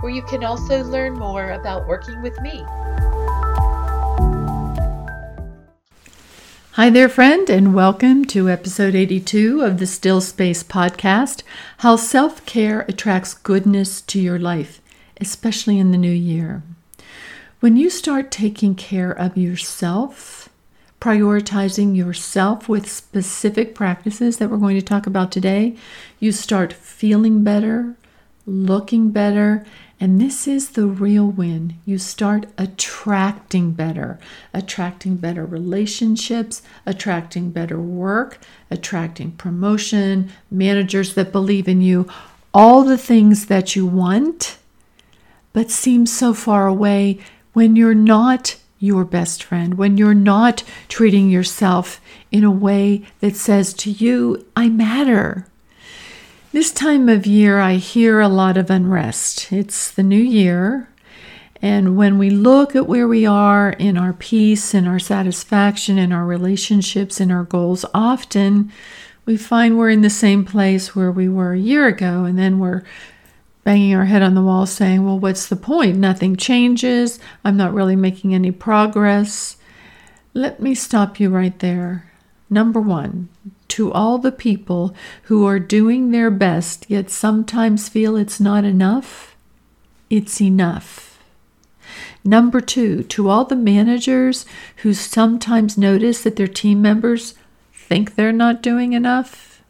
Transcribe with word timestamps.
where 0.00 0.12
you 0.12 0.22
can 0.22 0.44
also 0.44 0.82
learn 0.84 1.14
more 1.14 1.50
about 1.50 1.86
working 1.86 2.22
with 2.22 2.40
me. 2.40 2.64
Hi 6.74 6.88
there, 6.88 7.08
friend, 7.10 7.50
and 7.50 7.74
welcome 7.74 8.24
to 8.26 8.48
episode 8.48 8.94
82 8.94 9.60
of 9.60 9.78
the 9.78 9.86
Still 9.86 10.22
Space 10.22 10.62
podcast 10.62 11.42
How 11.78 11.96
Self 11.96 12.46
Care 12.46 12.80
Attracts 12.88 13.34
Goodness 13.34 14.00
to 14.02 14.18
Your 14.18 14.38
Life, 14.38 14.80
especially 15.20 15.78
in 15.78 15.90
the 15.90 15.98
new 15.98 16.10
year. 16.10 16.62
When 17.58 17.76
you 17.76 17.90
start 17.90 18.30
taking 18.30 18.74
care 18.74 19.12
of 19.12 19.36
yourself, 19.36 20.48
prioritizing 21.00 21.94
yourself 21.94 22.68
with 22.68 22.90
specific 22.90 23.74
practices 23.74 24.38
that 24.38 24.48
we're 24.48 24.56
going 24.56 24.76
to 24.76 24.82
talk 24.82 25.06
about 25.06 25.30
today, 25.30 25.76
you 26.18 26.32
start 26.32 26.72
feeling 26.72 27.44
better, 27.44 27.96
looking 28.46 29.10
better, 29.10 29.66
and 30.00 30.18
this 30.18 30.48
is 30.48 30.70
the 30.70 30.86
real 30.86 31.26
win. 31.26 31.76
You 31.84 31.98
start 31.98 32.46
attracting 32.56 33.72
better, 33.72 34.18
attracting 34.54 35.16
better 35.16 35.44
relationships, 35.44 36.62
attracting 36.86 37.50
better 37.50 37.78
work, 37.78 38.38
attracting 38.70 39.32
promotion, 39.32 40.30
managers 40.50 41.14
that 41.14 41.32
believe 41.32 41.68
in 41.68 41.82
you, 41.82 42.08
all 42.54 42.82
the 42.82 42.96
things 42.96 43.46
that 43.46 43.76
you 43.76 43.84
want, 43.84 44.56
but 45.52 45.70
seem 45.70 46.06
so 46.06 46.32
far 46.32 46.66
away 46.66 47.18
when 47.52 47.76
you're 47.76 47.94
not 47.94 48.56
your 48.78 49.04
best 49.04 49.42
friend, 49.42 49.74
when 49.74 49.98
you're 49.98 50.14
not 50.14 50.62
treating 50.88 51.28
yourself 51.28 52.00
in 52.32 52.42
a 52.42 52.50
way 52.50 53.04
that 53.20 53.36
says 53.36 53.74
to 53.74 53.90
you, 53.90 54.46
I 54.56 54.70
matter. 54.70 55.46
This 56.52 56.72
time 56.72 57.08
of 57.08 57.26
year, 57.26 57.60
I 57.60 57.74
hear 57.74 58.18
a 58.18 58.26
lot 58.26 58.56
of 58.56 58.70
unrest. 58.70 59.52
It's 59.52 59.88
the 59.88 60.02
new 60.02 60.16
year. 60.16 60.88
And 61.62 61.96
when 61.96 62.18
we 62.18 62.28
look 62.28 62.74
at 62.74 62.88
where 62.88 63.06
we 63.06 63.24
are 63.24 63.70
in 63.70 63.96
our 63.96 64.12
peace 64.12 64.74
and 64.74 64.88
our 64.88 64.98
satisfaction 64.98 65.96
in 65.96 66.10
our 66.10 66.26
relationships 66.26 67.20
and 67.20 67.30
our 67.30 67.44
goals, 67.44 67.84
often 67.94 68.72
we 69.26 69.36
find 69.36 69.78
we're 69.78 69.90
in 69.90 70.00
the 70.00 70.10
same 70.10 70.44
place 70.44 70.96
where 70.96 71.12
we 71.12 71.28
were 71.28 71.52
a 71.52 71.58
year 71.58 71.86
ago. 71.86 72.24
And 72.24 72.36
then 72.36 72.58
we're 72.58 72.82
banging 73.62 73.94
our 73.94 74.06
head 74.06 74.22
on 74.22 74.34
the 74.34 74.42
wall 74.42 74.66
saying, 74.66 75.04
well, 75.04 75.20
what's 75.20 75.46
the 75.46 75.54
point? 75.54 75.98
Nothing 75.98 76.34
changes. 76.34 77.20
I'm 77.44 77.56
not 77.56 77.72
really 77.72 77.94
making 77.94 78.34
any 78.34 78.50
progress. 78.50 79.56
Let 80.34 80.58
me 80.58 80.74
stop 80.74 81.20
you 81.20 81.30
right 81.30 81.56
there. 81.60 82.10
Number 82.48 82.80
one, 82.80 83.28
to 83.70 83.92
all 83.92 84.18
the 84.18 84.32
people 84.32 84.94
who 85.24 85.46
are 85.46 85.58
doing 85.58 86.10
their 86.10 86.30
best 86.30 86.86
yet 86.88 87.10
sometimes 87.10 87.88
feel 87.88 88.16
it's 88.16 88.40
not 88.40 88.64
enough, 88.64 89.36
it's 90.08 90.40
enough. 90.40 91.18
Number 92.24 92.60
two, 92.60 93.02
to 93.04 93.28
all 93.28 93.44
the 93.44 93.56
managers 93.56 94.44
who 94.76 94.92
sometimes 94.92 95.78
notice 95.78 96.22
that 96.22 96.36
their 96.36 96.48
team 96.48 96.82
members 96.82 97.34
think 97.72 98.14
they're 98.14 98.32
not 98.32 98.62
doing 98.62 98.92
enough, 98.92 99.62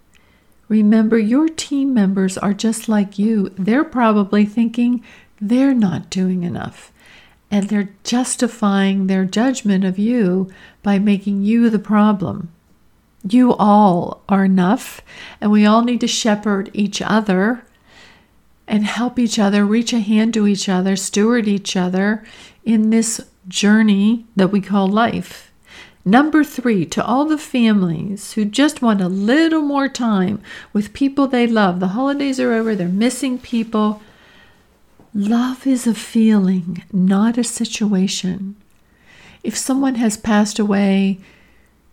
remember 0.69 1.19
your 1.19 1.49
team 1.49 1.94
members 1.94 2.37
are 2.37 2.55
just 2.55 2.88
like 2.88 3.19
you. 3.19 3.50
They're 3.50 3.84
probably 3.84 4.44
thinking 4.44 5.05
they're 5.41 5.75
not 5.75 6.11
doing 6.11 6.43
enough. 6.43 6.93
And 7.53 7.69
they're 7.69 7.91
justifying 8.05 9.06
their 9.06 9.25
judgment 9.25 9.84
of 9.84 9.99
you 9.99 10.50
by 10.82 10.99
making 10.99 11.43
you 11.43 11.69
the 11.71 11.81
problem. 11.81 12.50
You 13.28 13.54
all 13.54 14.22
are 14.28 14.44
enough, 14.44 15.03
and 15.41 15.50
we 15.50 15.66
all 15.66 15.82
need 15.82 16.00
to 16.00 16.06
shepherd 16.06 16.70
each 16.72 17.03
other 17.03 17.64
and 18.66 18.84
help 18.84 19.19
each 19.19 19.38
other, 19.38 19.66
reach 19.66 19.92
a 19.92 20.00
hand 20.00 20.32
to 20.34 20.47
each 20.47 20.69
other, 20.69 20.97
steward 20.97 21.48
each 21.48 21.76
other 21.76 22.25
in 22.64 22.91
this 22.91 23.20
journey 23.48 24.26
that 24.36 24.48
we 24.48 24.60
call 24.60 24.86
life. 24.86 25.50
Number 26.04 26.42
three, 26.44 26.86
to 26.86 27.04
all 27.04 27.26
the 27.26 27.36
families 27.36 28.32
who 28.32 28.44
just 28.47 28.81
want 28.81 29.03
a 29.03 29.08
little 29.08 29.60
more 29.60 29.88
time 29.88 30.41
with 30.72 30.94
people 30.94 31.26
they 31.26 31.47
love. 31.47 31.78
The 31.78 31.88
holidays 31.88 32.41
are 32.41 32.52
over, 32.52 32.75
they're 32.75 32.88
missing 32.88 33.38
people. 33.38 34.00
Love 35.12 35.66
is 35.66 35.87
a 35.87 35.94
feeling, 35.94 36.84
not 36.92 37.37
a 37.37 37.44
situation. 37.44 38.56
If 39.42 39.58
someone 39.58 39.97
has 39.97 40.16
passed 40.16 40.58
away, 40.58 41.19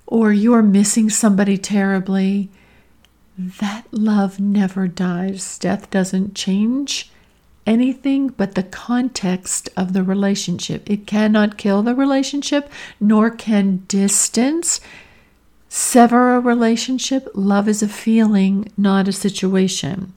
or 0.07 0.31
you're 0.31 0.63
missing 0.63 1.09
somebody 1.09 1.57
terribly, 1.57 2.49
that 3.37 3.85
love 3.91 4.39
never 4.39 4.87
dies. 4.87 5.59
Death 5.59 5.89
doesn't 5.91 6.33
change 6.33 7.11
anything 7.67 8.29
but 8.29 8.55
the 8.55 8.63
context 8.63 9.69
of 9.75 9.93
the 9.93 10.01
relationship. 10.01 10.89
It 10.89 11.05
cannot 11.05 11.57
kill 11.57 11.83
the 11.83 11.93
relationship, 11.93 12.71
nor 12.99 13.29
can 13.29 13.83
distance 13.87 14.79
sever 15.69 16.35
a 16.35 16.39
relationship. 16.39 17.29
Love 17.33 17.67
is 17.67 17.83
a 17.83 17.89
feeling, 17.89 18.71
not 18.77 19.09
a 19.09 19.11
situation. 19.11 20.13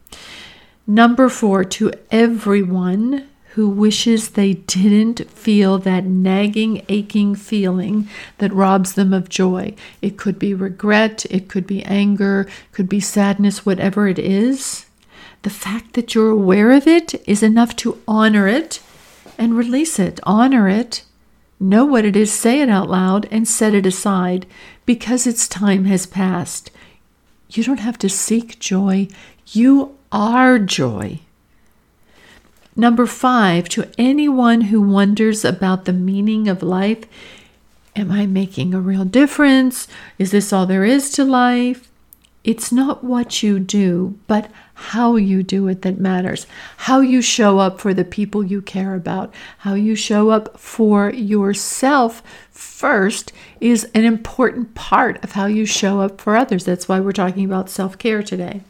Number 0.86 1.28
four, 1.28 1.64
to 1.64 1.92
everyone 2.10 3.28
who 3.54 3.68
wishes 3.68 4.30
they 4.30 4.54
didn't 4.54 5.28
feel 5.30 5.76
that 5.78 6.04
nagging, 6.04 6.84
aching 6.88 7.34
feeling 7.34 8.08
that 8.38 8.52
robs 8.52 8.92
them 8.92 9.12
of 9.12 9.28
joy. 9.28 9.74
It 10.00 10.16
could 10.16 10.38
be 10.38 10.54
regret, 10.54 11.26
it 11.30 11.48
could 11.48 11.66
be 11.66 11.82
anger, 11.82 12.48
could 12.70 12.88
be 12.88 13.00
sadness, 13.00 13.66
whatever 13.66 14.06
it 14.06 14.20
is. 14.20 14.86
The 15.42 15.50
fact 15.50 15.94
that 15.94 16.14
you're 16.14 16.30
aware 16.30 16.70
of 16.70 16.86
it 16.86 17.14
is 17.28 17.42
enough 17.42 17.74
to 17.76 18.00
honor 18.06 18.46
it 18.46 18.80
and 19.36 19.56
release 19.56 19.98
it. 19.98 20.20
Honor 20.22 20.68
it, 20.68 21.02
know 21.58 21.84
what 21.84 22.04
it 22.04 22.14
is, 22.14 22.32
say 22.32 22.60
it 22.60 22.68
out 22.68 22.88
loud, 22.88 23.26
and 23.32 23.48
set 23.48 23.74
it 23.74 23.86
aside 23.86 24.46
because 24.86 25.26
its 25.26 25.48
time 25.48 25.86
has 25.86 26.06
passed. 26.06 26.70
You 27.48 27.64
don't 27.64 27.80
have 27.80 27.98
to 27.98 28.08
seek 28.08 28.60
joy, 28.60 29.08
you 29.48 29.96
are 30.12 30.60
joy. 30.60 31.20
Number 32.76 33.06
five, 33.06 33.68
to 33.70 33.90
anyone 33.98 34.62
who 34.62 34.80
wonders 34.80 35.44
about 35.44 35.84
the 35.84 35.92
meaning 35.92 36.48
of 36.48 36.62
life 36.62 37.06
Am 37.96 38.12
I 38.12 38.24
making 38.24 38.72
a 38.72 38.80
real 38.80 39.04
difference? 39.04 39.88
Is 40.18 40.30
this 40.30 40.52
all 40.52 40.64
there 40.64 40.84
is 40.84 41.10
to 41.12 41.24
life? 41.24 41.90
It's 42.44 42.72
not 42.72 43.04
what 43.04 43.42
you 43.42 43.58
do, 43.58 44.18
but 44.26 44.50
how 44.72 45.16
you 45.16 45.42
do 45.42 45.68
it 45.68 45.82
that 45.82 45.98
matters. 45.98 46.46
How 46.78 47.00
you 47.00 47.20
show 47.20 47.58
up 47.58 47.80
for 47.80 47.92
the 47.92 48.04
people 48.04 48.42
you 48.42 48.62
care 48.62 48.94
about, 48.94 49.34
how 49.58 49.74
you 49.74 49.94
show 49.94 50.30
up 50.30 50.58
for 50.58 51.10
yourself 51.10 52.22
first 52.50 53.32
is 53.60 53.84
an 53.94 54.04
important 54.04 54.74
part 54.74 55.22
of 55.22 55.32
how 55.32 55.46
you 55.46 55.66
show 55.66 56.00
up 56.00 56.20
for 56.20 56.36
others. 56.36 56.64
That's 56.64 56.88
why 56.88 57.00
we're 57.00 57.12
talking 57.12 57.44
about 57.44 57.68
self 57.68 57.98
care 57.98 58.22
today. 58.22 58.62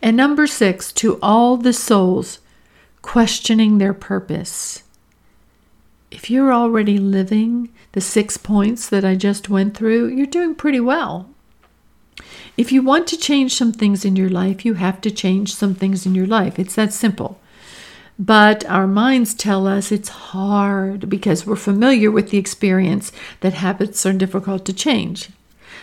And 0.00 0.16
number 0.16 0.46
six, 0.46 0.92
to 0.92 1.18
all 1.20 1.56
the 1.56 1.72
souls 1.72 2.38
questioning 3.02 3.78
their 3.78 3.94
purpose. 3.94 4.82
If 6.10 6.30
you're 6.30 6.52
already 6.52 6.98
living 6.98 7.68
the 7.92 8.00
six 8.00 8.36
points 8.36 8.88
that 8.88 9.04
I 9.04 9.14
just 9.14 9.48
went 9.48 9.76
through, 9.76 10.08
you're 10.08 10.26
doing 10.26 10.54
pretty 10.54 10.80
well. 10.80 11.28
If 12.56 12.72
you 12.72 12.82
want 12.82 13.06
to 13.08 13.16
change 13.16 13.54
some 13.54 13.72
things 13.72 14.04
in 14.04 14.16
your 14.16 14.30
life, 14.30 14.64
you 14.64 14.74
have 14.74 15.00
to 15.02 15.10
change 15.10 15.54
some 15.54 15.74
things 15.74 16.06
in 16.06 16.14
your 16.14 16.26
life. 16.26 16.58
It's 16.58 16.74
that 16.74 16.92
simple. 16.92 17.40
but 18.18 18.64
our 18.66 18.86
minds 18.88 19.32
tell 19.32 19.66
us 19.66 19.92
it's 19.92 20.08
hard 20.08 21.08
because 21.08 21.46
we're 21.46 21.54
familiar 21.56 22.10
with 22.10 22.30
the 22.30 22.38
experience 22.38 23.12
that 23.40 23.54
habits 23.54 24.04
are 24.04 24.12
difficult 24.12 24.64
to 24.66 24.72
change. 24.72 25.30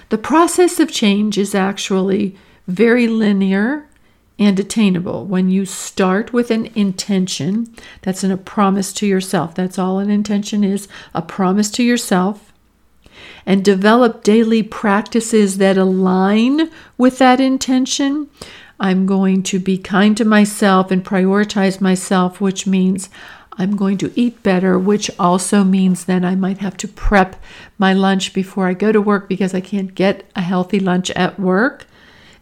The 0.09 0.17
process 0.17 0.79
of 0.79 0.91
change 0.91 1.37
is 1.37 1.55
actually 1.55 2.35
very 2.67 3.07
linear 3.07 3.87
and 4.37 4.59
attainable. 4.59 5.25
When 5.25 5.49
you 5.49 5.65
start 5.65 6.33
with 6.33 6.51
an 6.51 6.67
intention, 6.75 7.73
that's 8.01 8.23
in 8.23 8.31
a 8.31 8.37
promise 8.37 8.91
to 8.93 9.07
yourself. 9.07 9.55
That's 9.55 9.79
all 9.79 9.99
an 9.99 10.09
intention 10.09 10.63
is 10.63 10.87
a 11.13 11.21
promise 11.21 11.71
to 11.71 11.83
yourself. 11.83 12.51
And 13.45 13.63
develop 13.63 14.23
daily 14.23 14.63
practices 14.63 15.57
that 15.59 15.77
align 15.77 16.69
with 16.97 17.19
that 17.19 17.39
intention. 17.39 18.29
I'm 18.79 19.05
going 19.05 19.43
to 19.43 19.59
be 19.59 19.77
kind 19.77 20.17
to 20.17 20.25
myself 20.25 20.91
and 20.91 21.05
prioritize 21.05 21.79
myself, 21.79 22.41
which 22.41 22.67
means 22.67 23.09
I'm 23.57 23.77
going 23.77 23.97
to 23.99 24.11
eat 24.19 24.43
better, 24.43 24.77
which 24.77 25.09
also 25.17 25.63
means 25.63 26.05
then 26.05 26.25
I 26.25 26.35
might 26.35 26.57
have 26.57 26.75
to 26.77 26.87
prep 26.87 27.41
my 27.77 27.93
lunch 27.93 28.33
before 28.33 28.67
I 28.67 28.73
go 28.73 28.91
to 28.91 28.99
work 28.99 29.29
because 29.29 29.53
I 29.53 29.61
can't 29.61 29.95
get 29.95 30.29
a 30.35 30.41
healthy 30.41 30.79
lunch 30.79 31.09
at 31.11 31.39
work. 31.39 31.87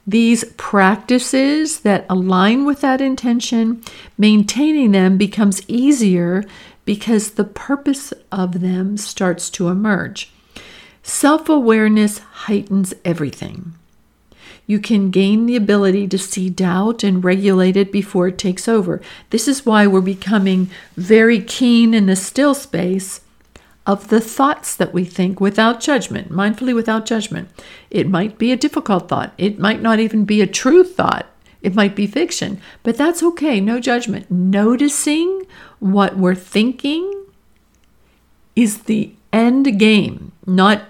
These 0.06 0.44
practices 0.58 1.80
that 1.82 2.06
align 2.10 2.66
with 2.66 2.82
that 2.82 3.00
intention, 3.00 3.82
maintaining 4.18 4.92
them 4.92 5.18
becomes 5.18 5.62
easier 5.68 6.44
because 6.86 7.32
the 7.32 7.46
purpose 7.46 8.12
of 8.32 8.60
them 8.60 8.98
starts 8.98 9.50
to 9.52 9.70
emerge. 9.70 10.32
Self 11.04 11.48
awareness 11.48 12.20
heightens 12.20 12.94
everything. 13.06 13.74
You 14.66 14.80
can 14.80 15.10
gain 15.10 15.46
the 15.46 15.56
ability 15.56 16.08
to 16.08 16.18
see 16.18 16.50
doubt 16.50 17.04
and 17.04 17.24
regulate 17.24 17.76
it 17.76 17.92
before 17.92 18.30
it 18.30 18.38
takes 18.38 18.68
over. 18.68 19.02
This 19.30 19.48
is 19.48 19.66
why 19.66 19.88
we're 19.88 20.02
becoming 20.02 20.70
very 20.96 21.42
keen 21.42 21.94
in 21.94 22.06
the 22.06 22.16
still 22.16 22.56
space 22.56 23.22
of 23.86 24.08
the 24.08 24.22
thoughts 24.22 24.76
that 24.76 24.94
we 24.94 25.04
think 25.04 25.40
without 25.42 25.80
judgment, 25.80 26.32
mindfully 26.32 26.74
without 26.74 27.06
judgment. 27.06 27.50
It 27.92 28.08
might 28.08 28.38
be 28.38 28.52
a 28.52 28.58
difficult 28.58 29.10
thought, 29.10 29.34
it 29.38 29.60
might 29.60 29.82
not 29.82 30.00
even 30.00 30.26
be 30.26 30.42
a 30.42 30.48
true 30.48 30.84
thought. 30.84 31.28
It 31.62 31.76
might 31.76 31.96
be 31.96 32.08
fiction, 32.08 32.60
but 32.84 32.98
that's 32.98 33.24
okay, 33.24 33.62
no 33.62 33.80
judgment. 33.80 34.30
Noticing 34.30 35.48
what 35.80 36.18
we're 36.18 36.36
thinking 36.36 37.26
is 38.54 38.84
the 38.84 39.14
end 39.32 39.80
game, 39.80 40.34
not 40.46 40.82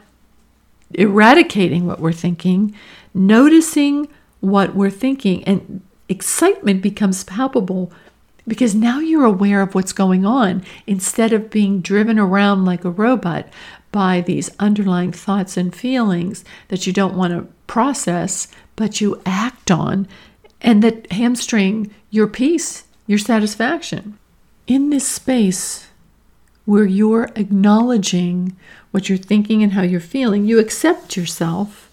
eradicating 0.96 1.86
what 1.86 2.00
we're 2.00 2.12
thinking, 2.12 2.76
noticing 3.14 4.08
what 4.40 4.76
we're 4.76 4.90
thinking, 4.90 5.44
and 5.44 5.82
excitement 6.10 6.82
becomes 6.82 7.24
palpable 7.24 7.92
because 8.48 8.76
now 8.76 9.00
you're 9.00 9.26
aware 9.26 9.62
of 9.62 9.74
what's 9.74 9.94
going 9.94 10.26
on 10.26 10.64
instead 10.86 11.34
of 11.34 11.50
being 11.50 11.82
driven 11.82 12.20
around 12.20 12.66
like 12.66 12.84
a 12.84 12.90
robot 12.90 13.48
by 13.92 14.22
these 14.22 14.50
underlying 14.60 15.12
thoughts 15.12 15.56
and 15.56 15.74
feelings 15.74 16.44
that 16.68 16.86
you 16.86 16.94
don't 16.94 17.16
want 17.16 17.32
to 17.32 17.48
process, 17.68 18.48
but 18.76 19.00
you 19.00 19.22
act 19.26 19.72
on, 19.72 20.08
and 20.62 20.84
that 20.84 21.12
hamstring 21.12 21.94
your 22.10 22.28
peace, 22.28 22.84
your 23.08 23.20
satisfaction. 23.20 24.18
In 24.68 24.90
this 24.90 25.08
space 25.08 25.88
where 26.66 26.86
you're 26.86 27.30
acknowledging 27.36 28.56
what 28.92 29.10
you're 29.10 29.18
thinking 29.18 29.62
and 29.62 29.74
how 29.74 29.82
you're 29.82 30.00
feeling, 30.00 30.46
you 30.46 30.60
accept 30.60 31.18
yourself 31.18 31.92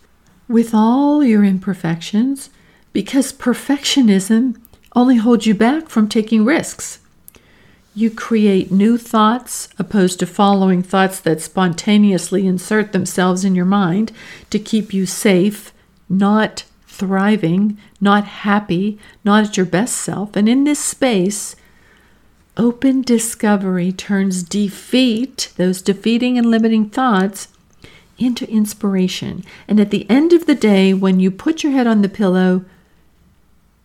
with 0.48 0.74
all 0.74 1.22
your 1.22 1.44
imperfections 1.44 2.50
because 2.92 3.32
perfectionism 3.32 4.56
only 4.94 5.16
holds 5.16 5.46
you 5.46 5.54
back 5.54 5.88
from 5.88 6.08
taking 6.08 6.44
risks. 6.44 7.00
You 7.94 8.10
create 8.10 8.70
new 8.70 8.96
thoughts 8.96 9.68
opposed 9.78 10.20
to 10.20 10.26
following 10.26 10.82
thoughts 10.82 11.18
that 11.20 11.40
spontaneously 11.40 12.46
insert 12.46 12.92
themselves 12.92 13.44
in 13.44 13.54
your 13.54 13.64
mind 13.64 14.12
to 14.50 14.58
keep 14.58 14.94
you 14.94 15.06
safe, 15.06 15.72
not 16.08 16.64
thriving, 16.86 17.78
not 18.00 18.24
happy, 18.24 18.98
not 19.24 19.44
at 19.44 19.56
your 19.56 19.66
best 19.66 19.96
self. 19.96 20.36
And 20.36 20.48
in 20.48 20.64
this 20.64 20.78
space, 20.78 21.56
open 22.56 23.02
discovery 23.02 23.90
turns 23.90 24.42
defeat, 24.42 25.52
those 25.56 25.82
defeating 25.82 26.38
and 26.38 26.50
limiting 26.50 26.90
thoughts, 26.90 27.48
into 28.18 28.48
inspiration. 28.50 29.44
And 29.66 29.80
at 29.80 29.90
the 29.90 30.08
end 30.10 30.32
of 30.32 30.46
the 30.46 30.54
day, 30.54 30.92
when 30.92 31.18
you 31.18 31.30
put 31.30 31.62
your 31.62 31.72
head 31.72 31.86
on 31.86 32.02
the 32.02 32.08
pillow, 32.08 32.64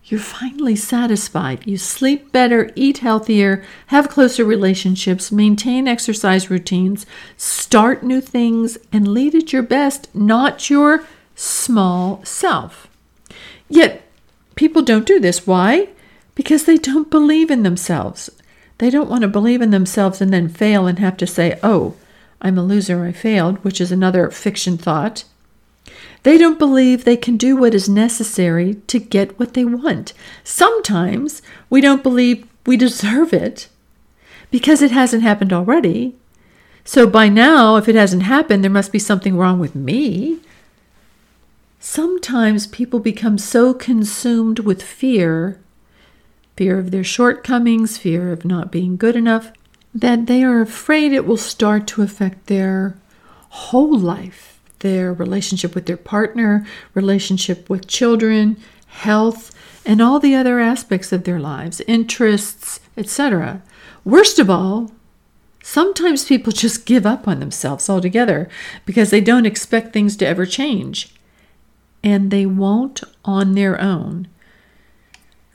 you're 0.07 0.19
finally 0.19 0.75
satisfied. 0.75 1.65
You 1.65 1.77
sleep 1.77 2.31
better, 2.31 2.71
eat 2.75 2.99
healthier, 2.99 3.63
have 3.87 4.09
closer 4.09 4.45
relationships, 4.45 5.31
maintain 5.31 5.87
exercise 5.87 6.49
routines, 6.49 7.07
start 7.37 8.03
new 8.03 8.21
things, 8.21 8.77
and 8.93 9.07
lead 9.07 9.33
at 9.33 9.51
your 9.51 9.63
best, 9.63 10.13
not 10.13 10.69
your 10.69 11.05
small 11.33 12.23
self. 12.23 12.87
Yet, 13.67 14.03
people 14.53 14.83
don't 14.83 15.07
do 15.07 15.19
this. 15.19 15.47
Why? 15.47 15.89
Because 16.35 16.65
they 16.65 16.77
don't 16.77 17.09
believe 17.09 17.49
in 17.49 17.63
themselves. 17.63 18.29
They 18.77 18.91
don't 18.91 19.09
want 19.09 19.23
to 19.23 19.27
believe 19.27 19.61
in 19.61 19.71
themselves 19.71 20.21
and 20.21 20.31
then 20.31 20.49
fail 20.49 20.85
and 20.85 20.99
have 20.99 21.17
to 21.17 21.27
say, 21.27 21.59
oh, 21.63 21.95
I'm 22.41 22.59
a 22.59 22.63
loser, 22.63 23.05
I 23.05 23.11
failed, 23.11 23.63
which 23.63 23.81
is 23.81 23.91
another 23.91 24.29
fiction 24.29 24.77
thought. 24.77 25.23
They 26.25 26.39
don't 26.39 26.57
believe 26.57 27.03
they 27.03 27.17
can 27.17 27.37
do 27.37 27.55
what 27.55 27.75
is 27.75 27.87
necessary 27.87 28.77
to 28.87 28.97
get 28.97 29.37
what 29.37 29.53
they 29.53 29.63
want. 29.63 30.11
Sometimes 30.43 31.43
we 31.69 31.81
don't 31.81 32.01
believe 32.01 32.47
we 32.65 32.77
deserve 32.77 33.31
it 33.31 33.67
because 34.49 34.81
it 34.81 34.89
hasn't 34.89 35.21
happened 35.21 35.53
already. 35.53 36.15
So 36.83 37.05
by 37.05 37.29
now, 37.29 37.75
if 37.75 37.87
it 37.87 37.93
hasn't 37.93 38.23
happened, 38.23 38.63
there 38.63 38.71
must 38.71 38.91
be 38.91 38.97
something 38.97 39.37
wrong 39.37 39.59
with 39.59 39.75
me. 39.75 40.39
Sometimes 41.79 42.65
people 42.65 42.99
become 42.99 43.37
so 43.37 43.75
consumed 43.75 44.57
with 44.57 44.81
fear 44.81 45.59
fear 46.57 46.79
of 46.79 46.89
their 46.89 47.03
shortcomings, 47.03 47.99
fear 47.99 48.31
of 48.31 48.45
not 48.45 48.71
being 48.71 48.97
good 48.97 49.15
enough 49.15 49.51
that 49.93 50.25
they 50.25 50.43
are 50.43 50.61
afraid 50.61 51.13
it 51.13 51.27
will 51.27 51.37
start 51.37 51.85
to 51.85 52.01
affect 52.01 52.47
their 52.47 52.97
whole 53.49 53.95
life 53.95 54.54
their 54.85 55.11
relationship 55.11 55.73
with 55.73 55.87
their 55.87 55.97
partner, 55.97 56.63
relationship 56.93 57.67
with 57.71 57.87
children, 57.87 58.55
health, 58.85 59.51
and 59.83 59.99
all 59.99 60.19
the 60.19 60.35
other 60.35 60.59
aspects 60.59 61.11
of 61.11 61.23
their 61.23 61.39
lives, 61.39 61.81
interests, 61.87 62.79
etc. 62.95 63.63
Worst 64.03 64.37
of 64.37 64.47
all, 64.47 64.91
sometimes 65.63 66.25
people 66.25 66.53
just 66.53 66.85
give 66.85 67.03
up 67.03 67.27
on 67.27 67.39
themselves 67.39 67.89
altogether 67.89 68.47
because 68.85 69.09
they 69.09 69.21
don't 69.21 69.47
expect 69.47 69.91
things 69.91 70.15
to 70.17 70.27
ever 70.27 70.45
change. 70.45 71.15
And 72.03 72.29
they 72.29 72.45
won't 72.45 73.01
on 73.25 73.53
their 73.53 73.81
own. 73.81 74.27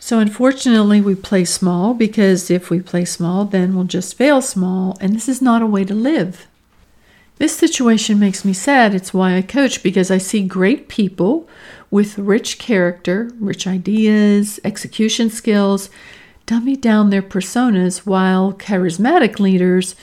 So, 0.00 0.18
unfortunately, 0.18 1.00
we 1.00 1.14
play 1.14 1.44
small 1.44 1.94
because 1.94 2.50
if 2.50 2.68
we 2.68 2.80
play 2.80 3.04
small, 3.04 3.44
then 3.44 3.76
we'll 3.76 3.84
just 3.84 4.16
fail 4.16 4.42
small, 4.42 4.96
and 5.00 5.14
this 5.14 5.28
is 5.28 5.40
not 5.40 5.62
a 5.62 5.66
way 5.66 5.84
to 5.84 5.94
live. 5.94 6.48
This 7.40 7.56
situation 7.56 8.18
makes 8.18 8.44
me 8.44 8.52
sad. 8.52 8.94
It's 8.94 9.14
why 9.14 9.34
I 9.34 9.40
coach 9.40 9.82
because 9.82 10.10
I 10.10 10.18
see 10.18 10.42
great 10.42 10.88
people 10.88 11.48
with 11.90 12.18
rich 12.18 12.58
character, 12.58 13.30
rich 13.40 13.66
ideas, 13.66 14.60
execution 14.62 15.30
skills, 15.30 15.88
dummy 16.44 16.76
down 16.76 17.08
their 17.08 17.22
personas 17.22 18.04
while 18.04 18.52
charismatic 18.52 19.40
leaders 19.40 19.96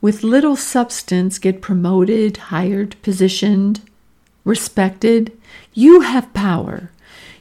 with 0.00 0.22
little 0.22 0.54
substance 0.54 1.40
get 1.40 1.60
promoted, 1.60 2.36
hired, 2.36 2.94
positioned, 3.02 3.80
respected. 4.44 5.36
You 5.74 6.02
have 6.02 6.32
power. 6.34 6.92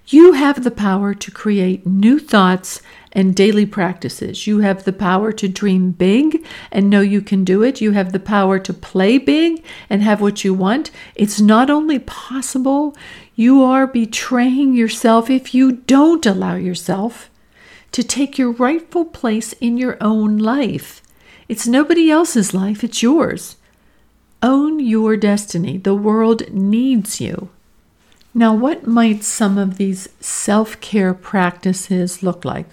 You 0.07 0.33
have 0.33 0.63
the 0.63 0.71
power 0.71 1.13
to 1.13 1.29
create 1.29 1.85
new 1.85 2.17
thoughts 2.17 2.81
and 3.11 3.35
daily 3.35 3.65
practices. 3.65 4.45
You 4.45 4.59
have 4.59 4.83
the 4.83 4.93
power 4.93 5.31
to 5.31 5.47
dream 5.47 5.91
big 5.91 6.45
and 6.71 6.89
know 6.89 7.01
you 7.01 7.21
can 7.21 7.43
do 7.43 7.63
it. 7.63 7.81
You 7.81 7.91
have 7.91 8.11
the 8.11 8.19
power 8.19 8.59
to 8.59 8.73
play 8.73 9.17
big 9.17 9.63
and 9.89 10.01
have 10.03 10.21
what 10.21 10.43
you 10.43 10.53
want. 10.53 10.91
It's 11.15 11.41
not 11.41 11.69
only 11.69 11.99
possible, 11.99 12.95
you 13.35 13.63
are 13.63 13.87
betraying 13.87 14.73
yourself 14.75 15.29
if 15.29 15.53
you 15.53 15.71
don't 15.71 16.25
allow 16.25 16.55
yourself 16.55 17.29
to 17.91 18.03
take 18.03 18.37
your 18.37 18.51
rightful 18.51 19.05
place 19.05 19.53
in 19.53 19.77
your 19.77 19.97
own 19.99 20.37
life. 20.37 21.01
It's 21.47 21.65
nobody 21.65 22.11
else's 22.11 22.53
life, 22.53 22.83
it's 22.83 23.01
yours. 23.01 23.55
Own 24.43 24.79
your 24.79 25.17
destiny. 25.17 25.77
The 25.77 25.95
world 25.95 26.49
needs 26.53 27.19
you. 27.19 27.49
Now, 28.33 28.53
what 28.53 28.85
might 28.85 29.23
some 29.23 29.57
of 29.57 29.77
these 29.77 30.07
self 30.21 30.79
care 30.79 31.13
practices 31.13 32.21
look 32.21 32.45
like? 32.45 32.67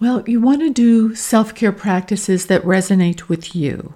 Well, 0.00 0.22
you 0.28 0.40
want 0.40 0.60
to 0.60 0.70
do 0.70 1.14
self 1.16 1.54
care 1.54 1.72
practices 1.72 2.46
that 2.46 2.62
resonate 2.62 3.28
with 3.28 3.56
you. 3.56 3.94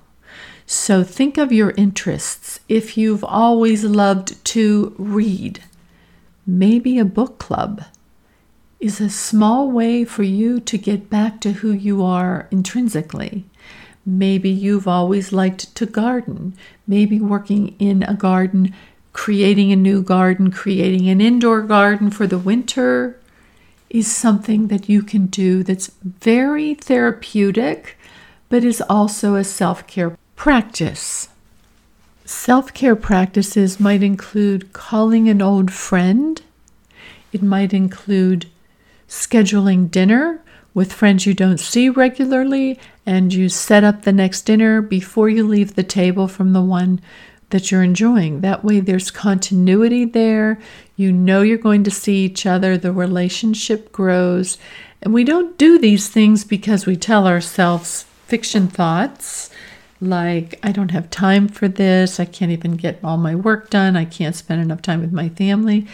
So 0.67 1.05
think 1.05 1.39
of 1.39 1.53
your 1.53 1.71
interests. 1.73 2.59
If 2.69 2.97
you've 2.99 3.23
always 3.23 3.85
loved 3.85 4.45
to 4.47 4.95
read, 4.99 5.63
maybe 6.45 6.99
a 6.99 7.05
book 7.05 7.39
club. 7.39 7.85
is 8.81 9.01
a 9.01 9.09
small 9.09 9.71
way 9.71 10.05
for 10.05 10.25
you 10.25 10.59
to 10.59 10.77
get 10.77 11.09
back 11.09 11.41
to 11.41 11.53
who 11.53 11.71
you 11.71 12.03
are 12.03 12.49
intrinsically. 12.51 13.45
Maybe 14.05 14.51
you've 14.51 14.89
always 14.89 15.33
liked 15.33 15.73
to 15.77 15.87
garden. 15.87 16.55
Maybe 16.85 17.21
working 17.21 17.77
in 17.79 18.03
a 18.03 18.15
garden, 18.15 18.75
creating 19.13 19.71
a 19.71 19.77
new 19.77 20.03
garden, 20.03 20.51
creating 20.51 21.09
an 21.09 21.21
indoor 21.21 21.63
garden 21.63 22.11
for 22.11 22.27
the 22.27 22.39
winter 22.39 23.21
is 23.93 24.11
something 24.11 24.69
that 24.69 24.89
you 24.89 25.03
can 25.03 25.27
do 25.27 25.63
that's 25.63 25.89
very 26.03 26.73
therapeutic, 26.75 27.99
but 28.49 28.65
is 28.65 28.83
also 28.89 29.35
a 29.35 29.45
self 29.45 29.87
care 29.87 30.17
practice. 30.35 31.29
Self 32.25 32.73
care 32.73 32.97
practices 32.97 33.79
might 33.79 34.03
include 34.03 34.73
calling 34.73 35.29
an 35.29 35.43
old 35.43 35.71
friend, 35.71 36.41
it 37.33 37.43
might 37.43 37.75
include 37.75 38.47
scheduling 39.09 39.91
dinner 39.91 40.41
with 40.73 40.91
friends 40.91 41.27
you 41.27 41.35
don't 41.35 41.61
see 41.61 41.91
regularly, 41.91 42.81
and 43.05 43.35
you 43.35 43.51
set 43.51 43.85
up 43.85 44.03
the 44.03 44.13
next 44.13 44.43
dinner 44.43 44.81
before 44.81 45.29
you 45.29 45.47
leave 45.47 45.75
the 45.75 45.83
table 45.83 46.27
from 46.27 46.55
the 46.55 46.63
one 46.63 46.99
that 47.53 47.71
you're 47.71 47.83
enjoying. 47.83 48.41
That 48.41 48.65
way, 48.65 48.81
there's 48.81 49.11
continuity 49.11 50.05
there. 50.05 50.61
You 50.97 51.13
know 51.13 51.43
you're 51.43 51.57
going 51.57 51.85
to 51.85 51.91
see 51.91 52.25
each 52.25 52.45
other, 52.45 52.77
the 52.77 52.93
relationship 52.93 53.93
grows. 53.93 54.59
And 55.01 55.15
we 55.15 55.25
don't 55.25 55.57
do 55.57 55.79
these 55.79 56.09
things 56.09 56.45
because 56.45 56.85
we 56.85 56.97
tell 56.97 57.27
ourselves 57.27 58.05
fiction 58.27 58.69
thoughts 58.69 59.51
like, 60.03 60.59
I 60.65 60.73
don't 60.73 60.91
have 60.91 61.11
time 61.11 61.47
for 61.47 61.69
this, 61.69 62.19
I 62.19 62.25
can't 62.25 62.51
even 62.51 62.73
get 62.73 62.99
all 63.05 63.17
my 63.17 63.37
work 63.37 63.71
done, 63.71 63.97
I 63.97 64.05
can't 64.05 64.35
spend 64.35 64.61
enough 64.61 64.83
time 64.83 65.01
with 65.01 65.13
my 65.13 65.29
family. 65.29 65.87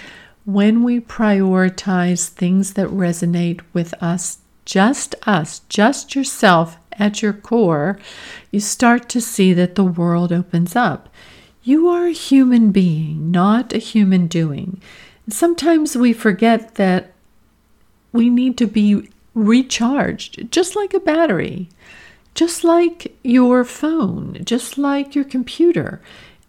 When 0.46 0.82
we 0.82 0.98
prioritize 0.98 2.28
things 2.28 2.72
that 2.72 2.88
resonate 2.88 3.60
with 3.74 3.92
us, 4.02 4.38
just 4.64 5.14
us, 5.26 5.60
just 5.68 6.14
yourself 6.14 6.78
at 6.92 7.20
your 7.20 7.34
core, 7.34 7.98
you 8.50 8.60
start 8.60 9.10
to 9.10 9.20
see 9.20 9.52
that 9.52 9.74
the 9.74 9.84
world 9.84 10.32
opens 10.32 10.74
up. 10.74 11.10
You 11.68 11.87
are 11.88 12.06
a 12.06 12.12
human 12.12 12.72
being, 12.72 13.30
not 13.30 13.75
a 13.75 13.78
human 13.78 14.26
doing. 14.26 14.80
Sometimes 15.28 15.98
we 15.98 16.14
forget 16.14 16.76
that 16.76 17.12
we 18.10 18.30
need 18.30 18.56
to 18.56 18.66
be 18.66 19.10
recharged, 19.34 20.50
just 20.50 20.75
like 20.75 20.94
a 20.94 20.98
battery, 20.98 21.68
just 22.34 22.64
like 22.64 23.14
your 23.22 23.64
phone, 23.64 24.38
just 24.44 24.78
like 24.78 25.14
your 25.14 25.26
computer. 25.26 26.00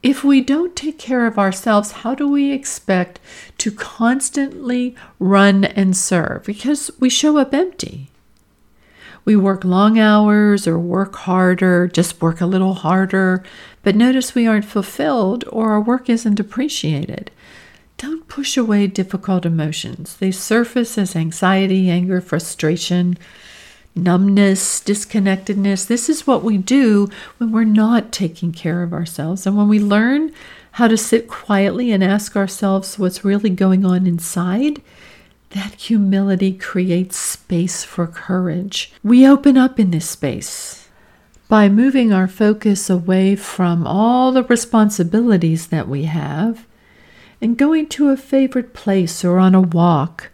If 0.01 0.23
we 0.23 0.39
don't 0.39 0.73
take 0.73 0.97
care 0.97 1.27
of 1.27 1.37
ourselves, 1.37 1.91
how 1.91 2.15
do 2.15 2.25
we 2.25 2.53
expect 2.53 3.19
to 3.57 3.71
constantly 3.71 4.95
run 5.19 5.65
and 5.65 5.97
serve? 5.97 6.45
Because 6.45 6.91
we 6.97 7.09
show 7.09 7.37
up 7.37 7.53
empty. 7.53 8.09
We 9.25 9.35
work 9.35 9.63
long 9.63 9.99
hours 9.99 10.67
or 10.67 10.79
work 10.79 11.15
harder, 11.15 11.87
just 11.87 12.21
work 12.21 12.41
a 12.41 12.45
little 12.45 12.73
harder, 12.75 13.43
but 13.83 13.95
notice 13.95 14.33
we 14.35 14.47
aren't 14.47 14.65
fulfilled 14.65 15.43
or 15.49 15.71
our 15.71 15.81
work 15.81 16.09
isn't 16.09 16.39
appreciated. 16.39 17.31
Don't 17.97 18.27
push 18.27 18.55
away 18.55 18.87
difficult 18.87 19.45
emotions. 19.45 20.15
They 20.17 20.31
surface 20.31 20.97
as 20.97 21.15
anxiety, 21.15 21.89
anger, 21.89 22.21
frustration, 22.21 23.17
numbness, 23.95 24.81
disconnectedness. 24.81 25.85
This 25.85 26.09
is 26.09 26.25
what 26.25 26.43
we 26.43 26.57
do 26.57 27.09
when 27.37 27.51
we're 27.51 27.65
not 27.65 28.11
taking 28.11 28.51
care 28.51 28.83
of 28.83 28.93
ourselves. 28.93 29.45
And 29.45 29.57
when 29.57 29.67
we 29.67 29.79
learn 29.79 30.31
how 30.73 30.87
to 30.87 30.97
sit 30.97 31.27
quietly 31.27 31.91
and 31.91 32.03
ask 32.03 32.35
ourselves 32.35 32.97
what's 32.97 33.25
really 33.25 33.49
going 33.49 33.85
on 33.85 34.07
inside, 34.07 34.81
that 35.51 35.73
humility 35.75 36.53
creates 36.53 37.17
space 37.17 37.83
for 37.83 38.05
courage. 38.07 38.91
We 39.03 39.27
open 39.27 39.57
up 39.57 39.79
in 39.79 39.91
this 39.91 40.09
space 40.09 40.87
by 41.47 41.67
moving 41.67 42.13
our 42.13 42.27
focus 42.27 42.89
away 42.89 43.35
from 43.35 43.87
all 43.87 44.31
the 44.31 44.43
responsibilities 44.43 45.67
that 45.67 45.87
we 45.87 46.03
have 46.03 46.67
and 47.41 47.57
going 47.57 47.87
to 47.87 48.09
a 48.09 48.17
favorite 48.17 48.73
place 48.73 49.25
or 49.25 49.39
on 49.39 49.55
a 49.55 49.61
walk. 49.61 50.29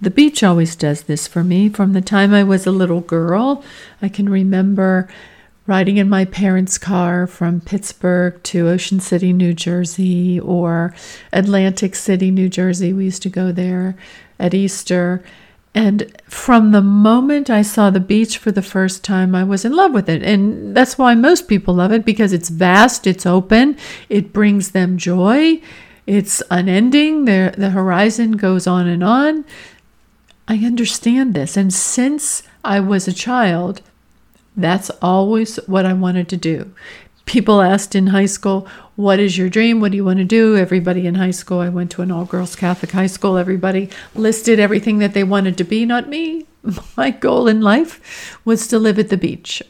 The 0.00 0.10
beach 0.10 0.44
always 0.44 0.76
does 0.76 1.02
this 1.02 1.26
for 1.26 1.42
me. 1.42 1.68
From 1.68 1.94
the 1.94 2.00
time 2.00 2.32
I 2.32 2.44
was 2.44 2.66
a 2.66 2.70
little 2.70 3.00
girl, 3.00 3.64
I 4.00 4.08
can 4.08 4.28
remember 4.28 5.08
riding 5.66 5.96
in 5.96 6.08
my 6.08 6.24
parents' 6.24 6.78
car 6.78 7.26
from 7.26 7.60
Pittsburgh 7.60 8.40
to 8.44 8.68
Ocean 8.68 9.00
City, 9.00 9.32
New 9.32 9.52
Jersey, 9.52 10.38
or 10.38 10.94
Atlantic 11.32 11.94
City, 11.94 12.30
New 12.30 12.48
Jersey. 12.48 12.92
We 12.92 13.06
used 13.06 13.22
to 13.22 13.28
go 13.28 13.52
there 13.52 13.96
at 14.38 14.54
Easter. 14.54 15.24
And 15.74 16.10
from 16.24 16.72
the 16.72 16.80
moment 16.80 17.50
I 17.50 17.62
saw 17.62 17.90
the 17.90 18.00
beach 18.00 18.38
for 18.38 18.50
the 18.50 18.62
first 18.62 19.04
time, 19.04 19.34
I 19.34 19.44
was 19.44 19.64
in 19.64 19.74
love 19.74 19.92
with 19.92 20.08
it. 20.08 20.22
And 20.22 20.74
that's 20.74 20.96
why 20.96 21.14
most 21.14 21.48
people 21.48 21.74
love 21.74 21.92
it 21.92 22.04
because 22.04 22.32
it's 22.32 22.48
vast, 22.48 23.06
it's 23.06 23.26
open, 23.26 23.76
it 24.08 24.32
brings 24.32 24.70
them 24.70 24.96
joy, 24.96 25.60
it's 26.06 26.42
unending, 26.50 27.26
the, 27.26 27.54
the 27.58 27.70
horizon 27.70 28.32
goes 28.32 28.66
on 28.66 28.86
and 28.86 29.04
on. 29.04 29.44
I 30.48 30.58
understand 30.58 31.34
this. 31.34 31.56
And 31.56 31.74
since 31.74 32.42
I 32.64 32.80
was 32.80 33.06
a 33.06 33.12
child, 33.12 33.82
that's 34.56 34.90
always 35.02 35.56
what 35.66 35.84
I 35.84 35.92
wanted 35.92 36.28
to 36.30 36.36
do. 36.36 36.72
People 37.26 37.60
asked 37.60 37.94
in 37.94 38.08
high 38.08 38.26
school, 38.26 38.66
What 38.94 39.18
is 39.18 39.36
your 39.36 39.50
dream? 39.50 39.80
What 39.80 39.90
do 39.90 39.96
you 39.96 40.04
want 40.04 40.18
to 40.18 40.24
do? 40.24 40.56
Everybody 40.56 41.06
in 41.06 41.16
high 41.16 41.32
school, 41.32 41.60
I 41.60 41.68
went 41.68 41.90
to 41.92 42.02
an 42.02 42.10
all 42.10 42.24
girls 42.24 42.56
Catholic 42.56 42.92
high 42.92 43.08
school, 43.08 43.36
everybody 43.36 43.90
listed 44.14 44.58
everything 44.60 44.98
that 44.98 45.12
they 45.12 45.24
wanted 45.24 45.58
to 45.58 45.64
be, 45.64 45.84
not 45.84 46.08
me. 46.08 46.46
My 46.96 47.10
goal 47.10 47.48
in 47.48 47.60
life 47.60 48.38
was 48.44 48.66
to 48.68 48.78
live 48.78 48.98
at 48.98 49.08
the 49.08 49.16
beach. 49.16 49.62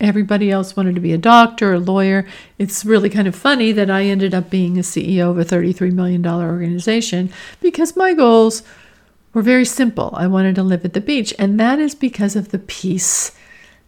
Everybody 0.00 0.50
else 0.50 0.76
wanted 0.76 0.94
to 0.96 1.00
be 1.00 1.12
a 1.12 1.18
doctor, 1.18 1.74
a 1.74 1.78
lawyer. 1.78 2.26
It's 2.58 2.84
really 2.84 3.08
kind 3.08 3.28
of 3.28 3.36
funny 3.36 3.70
that 3.72 3.90
I 3.90 4.04
ended 4.04 4.34
up 4.34 4.50
being 4.50 4.76
a 4.76 4.82
CEO 4.82 5.30
of 5.30 5.38
a 5.38 5.44
$33 5.44 5.92
million 5.92 6.26
organization 6.26 7.32
because 7.60 7.96
my 7.96 8.12
goals 8.12 8.64
were 9.32 9.42
very 9.42 9.64
simple. 9.64 10.10
I 10.16 10.26
wanted 10.26 10.56
to 10.56 10.62
live 10.62 10.84
at 10.84 10.94
the 10.94 11.00
beach, 11.00 11.34
and 11.38 11.60
that 11.60 11.78
is 11.78 11.94
because 11.94 12.34
of 12.34 12.50
the 12.50 12.58
peace 12.58 13.32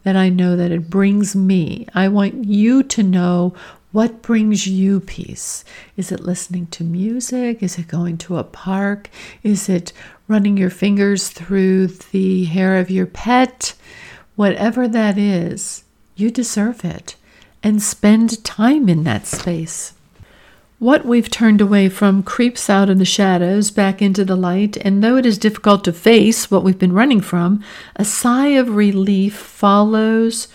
that 0.07 0.15
I 0.15 0.29
know 0.29 0.55
that 0.55 0.71
it 0.71 0.89
brings 0.89 1.35
me. 1.35 1.85
I 1.93 2.07
want 2.07 2.45
you 2.45 2.85
to 2.85 3.03
know 3.03 3.55
what 3.91 4.23
brings 4.23 4.65
you 4.65 5.01
peace. 5.01 5.65
Is 5.97 6.13
it 6.13 6.21
listening 6.21 6.69
to 6.69 6.85
music? 6.85 7.61
Is 7.61 7.77
it 7.77 7.89
going 7.89 8.17
to 8.19 8.39
a 8.39 8.45
park? 8.45 9.11
Is 9.43 9.69
it 9.69 9.93
running 10.29 10.57
your 10.57 10.71
fingers 10.71 11.31
through 11.31 11.89
the 11.89 12.45
hair 12.45 12.79
of 12.79 12.89
your 12.89 13.07
pet? 13.07 13.75
Whatever 14.37 14.87
that 14.87 15.19
is, 15.19 15.83
you 16.15 16.31
deserve 16.31 16.85
it. 16.85 17.17
And 17.65 17.83
spend 17.83 18.45
time 18.45 18.89
in 18.89 19.03
that 19.03 19.27
space. 19.27 19.93
What 20.79 21.07
we've 21.07 21.31
turned 21.31 21.63
away 21.63 21.89
from 21.89 22.23
creeps 22.23 22.69
out 22.69 22.91
of 22.91 22.99
the 22.99 23.07
shadows 23.07 23.71
back 23.71 24.03
into 24.03 24.27
the 24.27 24.37
light, 24.37 24.77
and 24.77 25.03
though 25.03 25.17
it 25.17 25.25
is 25.25 25.39
difficult 25.39 25.85
to 25.85 25.93
face 25.93 26.51
what 26.51 26.63
we've 26.63 26.79
been 26.79 26.93
running 26.93 27.23
from, 27.23 27.65
a 27.97 28.05
sigh 28.05 28.49
of 28.49 28.77
relief 28.77 29.35
follows 29.35 30.49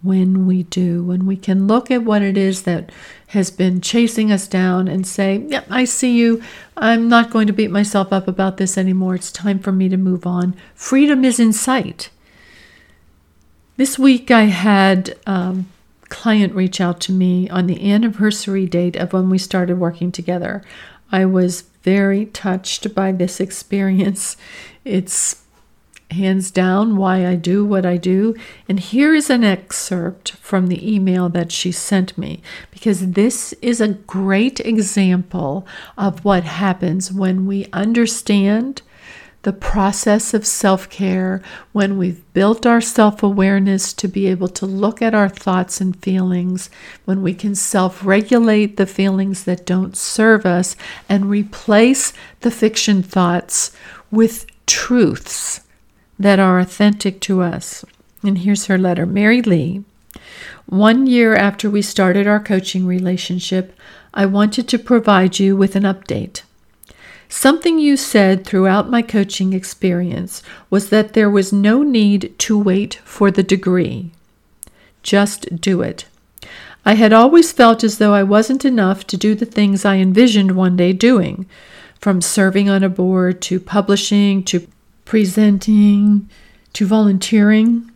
when 0.00 0.46
we 0.46 0.62
do, 0.62 1.02
when 1.02 1.26
we 1.26 1.36
can 1.36 1.66
look 1.66 1.90
at 1.90 2.04
what 2.04 2.22
it 2.22 2.36
is 2.36 2.62
that 2.62 2.92
has 3.28 3.50
been 3.50 3.80
chasing 3.80 4.30
us 4.30 4.46
down 4.46 4.86
and 4.86 5.04
say, 5.04 5.44
Yep, 5.48 5.66
I 5.68 5.86
see 5.86 6.16
you. 6.16 6.40
I'm 6.76 7.08
not 7.08 7.30
going 7.30 7.48
to 7.48 7.52
beat 7.52 7.70
myself 7.70 8.12
up 8.12 8.28
about 8.28 8.58
this 8.58 8.78
anymore. 8.78 9.16
It's 9.16 9.32
time 9.32 9.58
for 9.58 9.72
me 9.72 9.88
to 9.88 9.96
move 9.96 10.24
on. 10.24 10.54
Freedom 10.76 11.24
is 11.24 11.40
in 11.40 11.52
sight. 11.52 12.10
This 13.76 13.98
week 13.98 14.30
I 14.30 14.44
had 14.44 15.18
um, 15.26 15.68
client 16.08 16.54
reach 16.54 16.80
out 16.80 17.00
to 17.02 17.12
me 17.12 17.48
on 17.50 17.66
the 17.66 17.92
anniversary 17.92 18.66
date 18.66 18.96
of 18.96 19.12
when 19.12 19.30
we 19.30 19.38
started 19.38 19.78
working 19.78 20.12
together. 20.12 20.62
I 21.10 21.24
was 21.24 21.62
very 21.82 22.26
touched 22.26 22.94
by 22.94 23.12
this 23.12 23.40
experience. 23.40 24.36
It's 24.84 25.44
hands 26.10 26.50
down 26.50 26.96
why 26.96 27.26
I 27.26 27.34
do 27.34 27.64
what 27.64 27.84
I 27.84 27.96
do. 27.96 28.34
And 28.68 28.80
here 28.80 29.14
is 29.14 29.30
an 29.30 29.44
excerpt 29.44 30.32
from 30.32 30.68
the 30.68 30.94
email 30.94 31.28
that 31.30 31.52
she 31.52 31.72
sent 31.72 32.16
me 32.16 32.42
because 32.70 33.12
this 33.12 33.52
is 33.54 33.80
a 33.80 33.88
great 33.88 34.60
example 34.60 35.66
of 35.98 36.24
what 36.24 36.44
happens 36.44 37.12
when 37.12 37.46
we 37.46 37.66
understand 37.72 38.82
the 39.44 39.52
process 39.52 40.34
of 40.34 40.46
self 40.46 40.90
care 40.90 41.40
when 41.72 41.96
we've 41.96 42.22
built 42.32 42.66
our 42.66 42.80
self 42.80 43.22
awareness 43.22 43.92
to 43.92 44.08
be 44.08 44.26
able 44.26 44.48
to 44.48 44.66
look 44.66 45.00
at 45.00 45.14
our 45.14 45.28
thoughts 45.28 45.80
and 45.80 45.96
feelings, 46.02 46.68
when 47.04 47.22
we 47.22 47.32
can 47.32 47.54
self 47.54 48.04
regulate 48.04 48.76
the 48.76 48.86
feelings 48.86 49.44
that 49.44 49.64
don't 49.64 49.96
serve 49.96 50.44
us 50.44 50.76
and 51.08 51.30
replace 51.30 52.12
the 52.40 52.50
fiction 52.50 53.02
thoughts 53.02 53.70
with 54.10 54.46
truths 54.66 55.60
that 56.18 56.38
are 56.38 56.58
authentic 56.58 57.20
to 57.20 57.42
us. 57.42 57.84
And 58.22 58.38
here's 58.38 58.66
her 58.66 58.78
letter 58.78 59.06
Mary 59.06 59.42
Lee. 59.42 59.84
One 60.66 61.06
year 61.06 61.34
after 61.34 61.68
we 61.68 61.82
started 61.82 62.26
our 62.26 62.40
coaching 62.40 62.86
relationship, 62.86 63.78
I 64.14 64.26
wanted 64.26 64.68
to 64.68 64.78
provide 64.78 65.38
you 65.38 65.56
with 65.56 65.76
an 65.76 65.82
update. 65.82 66.42
Something 67.36 67.80
you 67.80 67.96
said 67.96 68.46
throughout 68.46 68.88
my 68.88 69.02
coaching 69.02 69.54
experience 69.54 70.40
was 70.70 70.88
that 70.90 71.14
there 71.14 71.28
was 71.28 71.52
no 71.52 71.82
need 71.82 72.32
to 72.38 72.56
wait 72.56 73.00
for 73.04 73.32
the 73.32 73.42
degree. 73.42 74.12
Just 75.02 75.60
do 75.60 75.82
it. 75.82 76.06
I 76.86 76.94
had 76.94 77.12
always 77.12 77.50
felt 77.50 77.82
as 77.82 77.98
though 77.98 78.14
I 78.14 78.22
wasn't 78.22 78.64
enough 78.64 79.04
to 79.08 79.16
do 79.16 79.34
the 79.34 79.46
things 79.46 79.84
I 79.84 79.96
envisioned 79.96 80.52
one 80.52 80.76
day 80.76 80.92
doing, 80.92 81.46
from 81.98 82.22
serving 82.22 82.70
on 82.70 82.84
a 82.84 82.88
board 82.88 83.42
to 83.42 83.58
publishing 83.58 84.44
to 84.44 84.66
presenting 85.04 86.30
to 86.72 86.86
volunteering. 86.86 87.90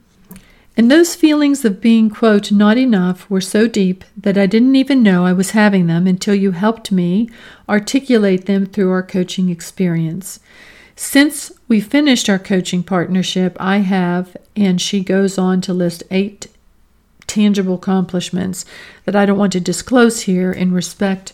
And 0.78 0.92
those 0.92 1.16
feelings 1.16 1.64
of 1.64 1.80
being, 1.80 2.08
quote, 2.08 2.52
not 2.52 2.78
enough 2.78 3.28
were 3.28 3.40
so 3.40 3.66
deep 3.66 4.04
that 4.16 4.38
I 4.38 4.46
didn't 4.46 4.76
even 4.76 5.02
know 5.02 5.26
I 5.26 5.32
was 5.32 5.50
having 5.50 5.88
them 5.88 6.06
until 6.06 6.36
you 6.36 6.52
helped 6.52 6.92
me 6.92 7.28
articulate 7.68 8.46
them 8.46 8.64
through 8.64 8.92
our 8.92 9.02
coaching 9.02 9.48
experience. 9.48 10.38
Since 10.94 11.50
we 11.66 11.80
finished 11.80 12.28
our 12.28 12.38
coaching 12.38 12.84
partnership, 12.84 13.56
I 13.58 13.78
have, 13.78 14.36
and 14.54 14.80
she 14.80 15.02
goes 15.02 15.36
on 15.36 15.60
to 15.62 15.74
list 15.74 16.04
eight 16.12 16.46
tangible 17.26 17.74
accomplishments 17.74 18.64
that 19.04 19.16
I 19.16 19.26
don't 19.26 19.36
want 19.36 19.54
to 19.54 19.60
disclose 19.60 20.22
here 20.22 20.52
in 20.52 20.72
respect 20.72 21.32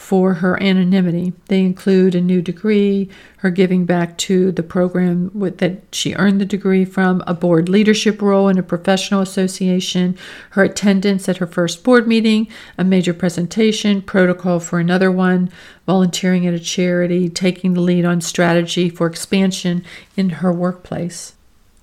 for 0.00 0.34
her 0.34 0.60
anonymity. 0.62 1.34
They 1.46 1.60
include 1.60 2.14
a 2.14 2.22
new 2.22 2.40
degree, 2.40 3.10
her 3.38 3.50
giving 3.50 3.84
back 3.84 4.16
to 4.18 4.50
the 4.50 4.62
program 4.62 5.30
with, 5.34 5.58
that 5.58 5.82
she 5.92 6.14
earned 6.14 6.40
the 6.40 6.46
degree 6.46 6.86
from, 6.86 7.22
a 7.26 7.34
board 7.34 7.68
leadership 7.68 8.22
role 8.22 8.48
in 8.48 8.58
a 8.58 8.62
professional 8.62 9.20
association, 9.20 10.16
her 10.50 10.64
attendance 10.64 11.28
at 11.28 11.36
her 11.36 11.46
first 11.46 11.84
board 11.84 12.08
meeting, 12.08 12.48
a 12.78 12.82
major 12.82 13.12
presentation, 13.12 14.00
protocol 14.00 14.58
for 14.58 14.80
another 14.80 15.12
one, 15.12 15.50
volunteering 15.86 16.46
at 16.46 16.54
a 16.54 16.58
charity, 16.58 17.28
taking 17.28 17.74
the 17.74 17.80
lead 17.82 18.06
on 18.06 18.22
strategy 18.22 18.88
for 18.88 19.06
expansion 19.06 19.84
in 20.16 20.30
her 20.30 20.52
workplace. 20.52 21.34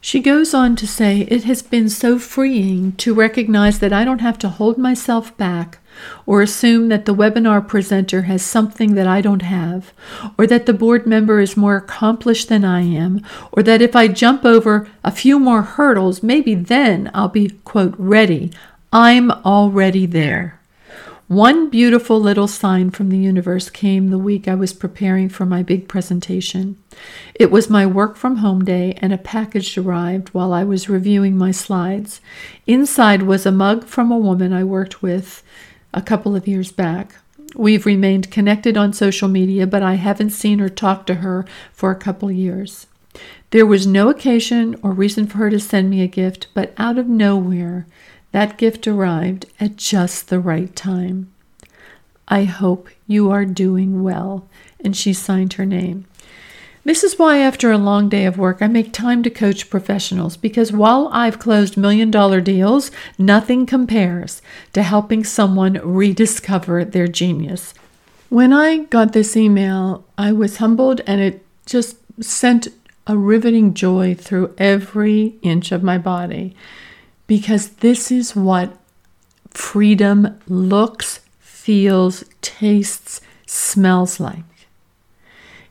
She 0.02 0.22
goes 0.22 0.56
on 0.56 0.76
to 0.78 0.88
say, 0.88 1.22
It 1.22 1.44
has 1.44 1.62
been 1.62 1.88
so 1.88 2.18
freeing 2.18 2.94
to 2.94 3.14
recognize 3.14 3.78
that 3.80 3.94
I 3.94 4.04
don't 4.04 4.22
have 4.22 4.40
to 4.40 4.50
hold 4.50 4.78
myself 4.78 5.38
back 5.38 5.80
or 6.26 6.42
assume 6.42 6.90
that 6.90 7.06
the 7.06 7.16
webinar 7.16 7.68
presenter 7.68 8.24
has 8.24 8.42
something 8.42 8.96
that 8.96 9.08
I 9.08 9.22
don't 9.22 9.42
have, 9.42 9.94
or 10.38 10.48
that 10.48 10.66
the 10.66 10.74
board 10.74 11.06
member 11.06 11.40
is 11.40 11.58
more 11.58 11.78
accomplished 11.78 12.50
than 12.50 12.66
I 12.66 12.82
am, 12.82 13.22
or 13.52 13.64
that 13.64 13.82
if 13.82 13.96
I 13.96 14.08
jump 14.08 14.46
over 14.46 14.90
a 15.04 15.12
few 15.12 15.40
more 15.40 15.62
hurdles, 15.62 16.24
maybe 16.24 16.56
then 16.56 17.10
I'll 17.14 17.30
be, 17.30 17.50
quote, 17.64 17.96
ready. 17.98 18.52
I'm 18.92 19.32
already 19.32 20.06
there. 20.06 20.58
One 21.28 21.70
beautiful 21.70 22.22
little 22.22 22.48
sign 22.48 22.90
from 22.90 23.10
the 23.10 23.18
universe 23.18 23.70
came 23.70 24.12
the 24.12 24.18
week 24.18 24.48
I 24.48 24.56
was 24.56 24.72
preparing 24.72 25.28
for 25.28 25.46
my 25.46 25.62
big 25.62 25.90
presentation. 25.90 26.78
It 27.36 27.52
was 27.52 27.70
my 27.70 27.86
work 27.86 28.16
from 28.16 28.38
home 28.38 28.64
day, 28.64 28.98
and 29.02 29.12
a 29.12 29.18
package 29.18 29.78
arrived 29.78 30.30
while 30.30 30.54
I 30.54 30.64
was 30.64 30.88
reviewing 30.88 31.38
my 31.38 31.52
slides. 31.52 32.22
Inside 32.66 33.24
was 33.24 33.46
a 33.46 33.52
mug 33.52 33.84
from 33.84 34.10
a 34.10 34.18
woman 34.18 34.54
I 34.54 34.64
worked 34.64 35.02
with 35.02 35.44
a 35.98 36.02
couple 36.02 36.36
of 36.36 36.48
years 36.48 36.72
back. 36.72 37.16
We've 37.56 37.88
remained 37.88 38.30
connected 38.30 38.78
on 38.78 38.94
social 38.94 39.28
media, 39.28 39.66
but 39.66 39.82
I 39.82 39.96
haven't 39.96 40.30
seen 40.30 40.62
or 40.62 40.70
talked 40.70 41.08
to 41.08 41.16
her 41.16 41.44
for 41.74 41.90
a 41.90 41.96
couple 41.96 42.32
years. 42.32 42.86
There 43.50 43.66
was 43.66 43.88
no 43.88 44.10
occasion 44.10 44.80
or 44.84 44.92
reason 44.92 45.26
for 45.26 45.40
her 45.40 45.50
to 45.50 45.60
send 45.60 45.90
me 45.90 46.04
a 46.04 46.08
gift, 46.08 46.50
but 46.54 46.72
out 46.78 47.00
of 47.00 47.08
nowhere, 47.08 47.88
that 48.32 48.60
gift 48.60 48.88
arrived 48.88 49.48
at 49.60 49.78
just 49.78 50.30
the 50.30 50.40
right 50.40 50.76
time. 50.76 51.34
I 52.28 52.44
hope 52.44 52.90
you 53.08 53.32
are 53.32 53.46
doing 53.46 54.04
well. 54.04 54.48
And 54.80 54.96
she 54.96 55.14
signed 55.14 55.54
her 55.54 55.66
name. 55.66 56.06
This 56.88 57.04
is 57.04 57.20
why, 57.20 57.40
after 57.40 57.70
a 57.70 57.78
long 57.78 58.08
day 58.08 58.24
of 58.24 58.38
work, 58.38 58.62
I 58.62 58.68
make 58.68 58.94
time 58.94 59.22
to 59.24 59.30
coach 59.30 59.70
professionals 59.70 60.38
because 60.38 60.72
while 60.72 61.10
I've 61.12 61.38
closed 61.38 61.76
million 61.76 62.10
dollar 62.10 62.40
deals, 62.40 62.92
nothing 63.18 63.66
compares 63.66 64.42
to 64.72 64.84
helping 64.84 65.26
someone 65.26 65.82
rediscover 65.84 66.86
their 66.86 67.10
genius. 67.10 67.74
When 68.30 68.54
I 68.54 68.86
got 68.86 69.12
this 69.12 69.36
email, 69.36 70.06
I 70.18 70.32
was 70.32 70.58
humbled 70.58 71.02
and 71.06 71.20
it 71.20 71.46
just 71.66 71.98
sent 72.24 72.70
a 73.06 73.18
riveting 73.18 73.74
joy 73.74 74.16
through 74.16 74.56
every 74.58 75.36
inch 75.42 75.74
of 75.74 75.84
my 75.84 75.98
body 75.98 76.56
because 77.28 77.68
this 77.68 78.12
is 78.12 78.34
what 78.34 78.78
freedom 79.50 80.40
looks, 80.48 81.20
feels, 81.42 82.24
tastes, 82.42 83.20
smells 83.46 84.22
like. 84.22 84.46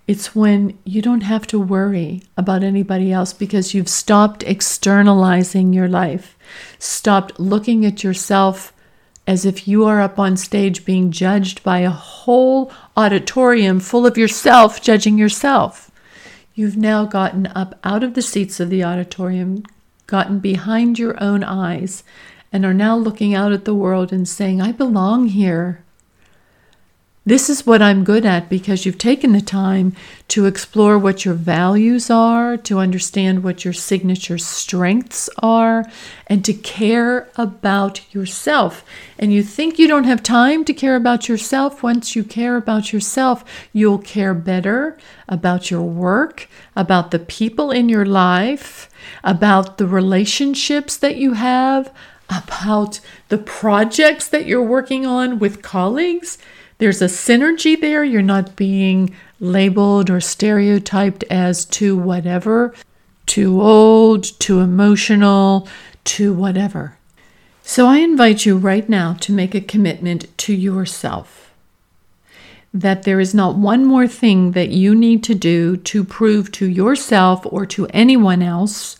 It's 0.07 0.37
when 0.37 0.79
you 0.85 1.03
don't 1.03 1.23
have 1.23 1.49
to 1.49 1.59
worry 1.59 2.23
about 2.37 2.63
anybody 2.63 3.13
else 3.13 3.33
because 3.33 3.75
you've 3.75 3.89
stopped 3.89 4.45
externalizing 4.45 5.73
your 5.73 5.89
life, 5.89 6.39
stopped 6.79 7.41
looking 7.41 7.85
at 7.85 8.05
yourself 8.05 8.73
as 9.27 9.45
if 9.45 9.67
you 9.67 9.85
are 9.85 10.01
up 10.01 10.19
on 10.19 10.37
stage 10.37 10.85
being 10.85 11.11
judged 11.11 11.63
by 11.65 11.81
a 11.81 11.91
whole 11.91 12.71
auditorium 12.97 13.81
full 13.81 14.07
of 14.07 14.17
yourself 14.17 14.81
judging 14.81 15.19
yourself. 15.19 15.91
You've 16.55 16.77
now 16.77 17.05
gotten 17.05 17.49
up 17.49 17.79
out 17.83 18.05
of 18.05 18.15
the 18.15 18.23
seats 18.23 18.61
of 18.61 18.71
the 18.71 18.85
auditorium, 18.85 19.65
gotten 20.07 20.39
behind 20.39 20.99
your 20.99 21.21
own 21.23 21.43
eyes, 21.43 22.05
and 22.53 22.65
are 22.65 22.73
now 22.73 22.97
looking 22.97 23.35
out 23.35 23.53
at 23.53 23.65
the 23.65 23.75
world 23.75 24.13
and 24.13 24.29
saying, 24.29 24.63
I 24.63 24.71
belong 24.71 25.27
here. 25.27 25.85
This 27.27 27.51
is 27.51 27.67
what 27.67 27.83
I'm 27.83 28.05
good 28.05 28.25
at 28.25 28.49
because 28.49 28.87
you've 28.87 28.99
taken 28.99 29.33
the 29.33 29.41
time 29.41 29.97
to 30.29 30.47
explore 30.47 30.97
what 30.97 31.25
your 31.25 31.35
values 31.35 32.09
are, 32.09 32.57
to 32.59 32.79
understand 32.79 33.43
what 33.43 33.65
your 33.65 33.75
signature 33.75 34.39
strengths 34.39 35.29
are, 35.43 35.91
and 36.29 36.45
to 36.45 36.55
care 36.55 37.29
about 37.35 38.15
yourself. 38.15 38.85
And 39.19 39.33
you 39.33 39.43
think 39.43 39.77
you 39.77 39.89
don't 39.89 40.05
have 40.05 40.23
time 40.23 40.65
to 40.67 40.73
care 40.73 40.95
about 40.95 41.29
yourself. 41.29 41.83
Once 41.83 42.15
you 42.15 42.23
care 42.23 42.57
about 42.57 42.93
yourself, 42.93 43.45
you'll 43.73 43.99
care 43.99 44.33
better 44.33 44.97
about 45.29 45.69
your 45.69 45.83
work, 45.83 46.49
about 46.77 47.11
the 47.11 47.19
people 47.19 47.73
in 47.73 47.89
your 47.89 48.07
life, 48.07 48.89
about 49.25 49.79
the 49.79 49.89
relationships 49.89 50.97
that 50.99 51.17
you 51.17 51.33
have, 51.33 51.93
about 52.31 53.01
the 53.31 53.39
projects 53.39 54.29
that 54.29 54.47
you're 54.47 54.63
working 54.63 55.05
on 55.05 55.41
with 55.41 55.61
colleagues 55.61 56.39
there's 56.79 57.03
a 57.03 57.07
synergy 57.07 57.81
there. 57.81 58.05
You're 58.05 58.23
not 58.23 58.57
being 58.57 59.15
labeled 59.41 60.11
or 60.11 60.21
stereotyped 60.21 61.25
as 61.25 61.65
too 61.65 61.97
whatever, 61.97 62.75
too 63.27 63.61
old, 63.61 64.25
too 64.39 64.61
emotional, 64.61 65.69
too 66.05 66.33
whatever. 66.33 66.97
So 67.63 67.87
I 67.87 67.99
invite 67.99 68.47
you 68.47 68.57
right 68.57 68.89
now 68.89 69.15
to 69.21 69.33
make 69.33 69.55
a 69.55 69.61
commitment 69.61 70.37
to 70.39 70.55
yourself 70.55 71.47
that 72.81 73.05
there 73.05 73.21
is 73.21 73.35
not 73.35 73.57
one 73.57 73.85
more 73.85 74.07
thing 74.07 74.53
that 74.53 74.69
you 74.69 74.95
need 74.95 75.25
to 75.25 75.35
do 75.35 75.77
to 75.79 76.05
prove 76.05 76.53
to 76.53 76.67
yourself 76.67 77.47
or 77.47 77.65
to 77.65 77.87
anyone 77.89 78.43
else 78.43 78.99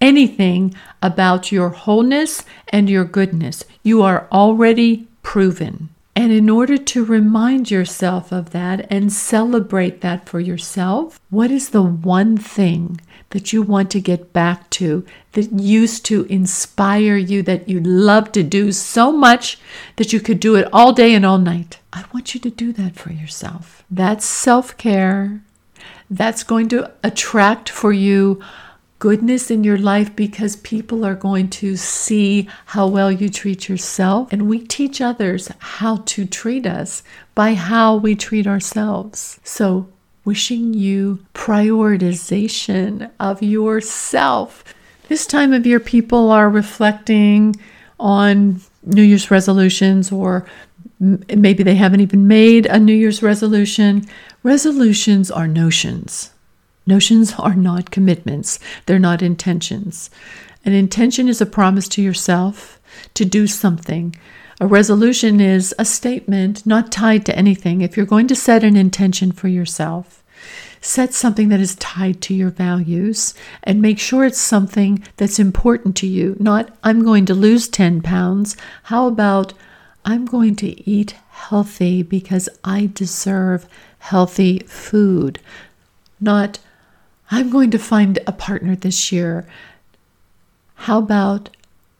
anything 0.00 0.74
about 1.02 1.52
your 1.52 1.68
wholeness 1.68 2.44
and 2.68 2.88
your 2.88 3.04
goodness. 3.04 3.64
You 3.82 4.02
are 4.02 4.26
already 4.32 5.06
proven. 5.22 5.90
And 6.16 6.32
in 6.32 6.50
order 6.50 6.76
to 6.76 7.04
remind 7.04 7.70
yourself 7.70 8.32
of 8.32 8.50
that 8.50 8.86
and 8.90 9.12
celebrate 9.12 10.00
that 10.00 10.28
for 10.28 10.40
yourself, 10.40 11.20
what 11.30 11.50
is 11.50 11.70
the 11.70 11.82
one 11.82 12.36
thing 12.36 13.00
that 13.30 13.52
you 13.52 13.62
want 13.62 13.90
to 13.92 14.00
get 14.00 14.32
back 14.32 14.68
to 14.70 15.06
that 15.32 15.52
used 15.52 16.04
to 16.06 16.24
inspire 16.24 17.16
you, 17.16 17.42
that 17.44 17.68
you 17.68 17.80
love 17.80 18.32
to 18.32 18.42
do 18.42 18.72
so 18.72 19.12
much 19.12 19.58
that 19.96 20.12
you 20.12 20.20
could 20.20 20.40
do 20.40 20.56
it 20.56 20.68
all 20.72 20.92
day 20.92 21.14
and 21.14 21.24
all 21.24 21.38
night? 21.38 21.78
I 21.92 22.04
want 22.12 22.34
you 22.34 22.40
to 22.40 22.50
do 22.50 22.72
that 22.72 22.96
for 22.96 23.12
yourself. 23.12 23.84
That's 23.90 24.24
self 24.24 24.76
care. 24.76 25.42
That's 26.10 26.42
going 26.42 26.68
to 26.70 26.90
attract 27.04 27.68
for 27.68 27.92
you 27.92 28.42
goodness 29.00 29.50
in 29.50 29.64
your 29.64 29.78
life 29.78 30.14
because 30.14 30.56
people 30.56 31.04
are 31.04 31.14
going 31.14 31.48
to 31.48 31.74
see 31.74 32.46
how 32.66 32.86
well 32.86 33.10
you 33.10 33.28
treat 33.28 33.68
yourself. 33.68 34.32
And 34.32 34.48
we 34.48 34.60
teach 34.60 35.00
others 35.00 35.50
how 35.58 35.96
to 36.06 36.24
treat 36.26 36.66
us 36.66 37.02
by 37.34 37.54
how 37.54 37.96
we 37.96 38.14
treat 38.14 38.46
ourselves. 38.46 39.40
So, 39.42 39.88
wishing 40.24 40.74
you 40.74 41.18
prioritization 41.34 43.10
of 43.18 43.42
yourself. 43.42 44.62
This 45.08 45.26
time 45.26 45.54
of 45.54 45.66
year, 45.66 45.80
people 45.80 46.30
are 46.30 46.50
reflecting 46.50 47.56
on 47.98 48.60
New 48.84 49.02
Year's 49.02 49.30
resolutions, 49.30 50.12
or 50.12 50.46
maybe 51.00 51.62
they 51.62 51.74
haven't 51.74 52.00
even 52.00 52.28
made 52.28 52.66
a 52.66 52.78
New 52.78 52.94
Year's 52.94 53.22
resolution. 53.22 54.06
Resolutions 54.42 55.30
are 55.30 55.48
notions. 55.48 56.29
Notions 56.90 57.34
are 57.38 57.54
not 57.54 57.92
commitments, 57.92 58.58
they're 58.86 58.98
not 58.98 59.22
intentions. 59.22 60.10
An 60.64 60.72
intention 60.72 61.28
is 61.28 61.40
a 61.40 61.46
promise 61.46 61.86
to 61.90 62.02
yourself 62.02 62.80
to 63.14 63.24
do 63.24 63.46
something. 63.46 64.16
A 64.60 64.66
resolution 64.66 65.40
is 65.40 65.72
a 65.78 65.84
statement 65.84 66.66
not 66.66 66.90
tied 66.90 67.24
to 67.26 67.36
anything. 67.36 67.80
If 67.80 67.96
you're 67.96 68.06
going 68.06 68.26
to 68.26 68.34
set 68.34 68.64
an 68.64 68.76
intention 68.76 69.30
for 69.30 69.46
yourself, 69.46 70.16
Set 70.80 71.12
something 71.12 71.50
that 71.50 71.60
is 71.60 71.76
tied 71.76 72.22
to 72.22 72.34
your 72.34 72.48
values 72.48 73.34
and 73.62 73.82
make 73.82 73.98
sure 73.98 74.24
it's 74.24 74.40
something 74.40 75.04
that's 75.18 75.38
important 75.38 75.94
to 75.96 76.06
you. 76.06 76.34
Not, 76.40 76.74
I'm 76.82 77.04
going 77.04 77.26
to 77.26 77.34
lose 77.34 77.68
10 77.68 78.00
pounds. 78.00 78.56
How 78.84 79.06
about, 79.06 79.52
I'm 80.06 80.24
going 80.24 80.56
to 80.56 80.90
eat 80.90 81.14
healthy 81.28 82.02
because 82.02 82.48
I 82.64 82.90
deserve 82.94 83.68
healthy 83.98 84.60
food. 84.60 85.38
Not, 86.18 86.60
I'm 87.30 87.50
going 87.50 87.70
to 87.70 87.78
find 87.78 88.18
a 88.26 88.32
partner 88.32 88.74
this 88.74 89.12
year. 89.12 89.46
How 90.74 90.98
about, 90.98 91.50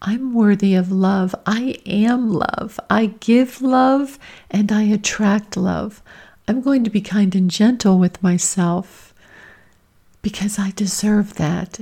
I'm 0.02 0.34
worthy 0.34 0.74
of 0.74 0.90
love. 0.90 1.34
I 1.46 1.76
am 1.86 2.32
love. 2.32 2.80
I 2.88 3.06
give 3.20 3.62
love 3.62 4.18
and 4.50 4.72
I 4.72 4.82
attract 4.82 5.56
love. 5.56 6.02
I'm 6.48 6.60
going 6.60 6.82
to 6.84 6.90
be 6.90 7.00
kind 7.00 7.34
and 7.34 7.50
gentle 7.50 7.98
with 7.98 8.22
myself 8.22 9.14
because 10.22 10.58
I 10.58 10.72
deserve 10.72 11.34
that. 11.34 11.80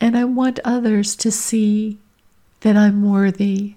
And 0.00 0.16
I 0.16 0.24
want 0.24 0.60
others 0.64 1.16
to 1.16 1.30
see 1.30 1.98
that 2.60 2.76
I'm 2.76 3.08
worthy 3.08 3.74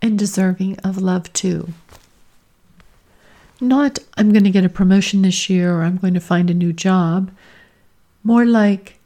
and 0.00 0.18
deserving 0.18 0.78
of 0.78 0.98
love 0.98 1.32
too. 1.32 1.74
Not, 3.60 3.98
I'm 4.16 4.32
going 4.32 4.44
to 4.44 4.50
get 4.50 4.64
a 4.64 4.68
promotion 4.68 5.22
this 5.22 5.50
year 5.50 5.74
or 5.74 5.82
I'm 5.82 5.96
going 5.96 6.14
to 6.14 6.20
find 6.20 6.50
a 6.50 6.54
new 6.54 6.72
job. 6.72 7.30
More 8.26 8.44
like, 8.44 8.98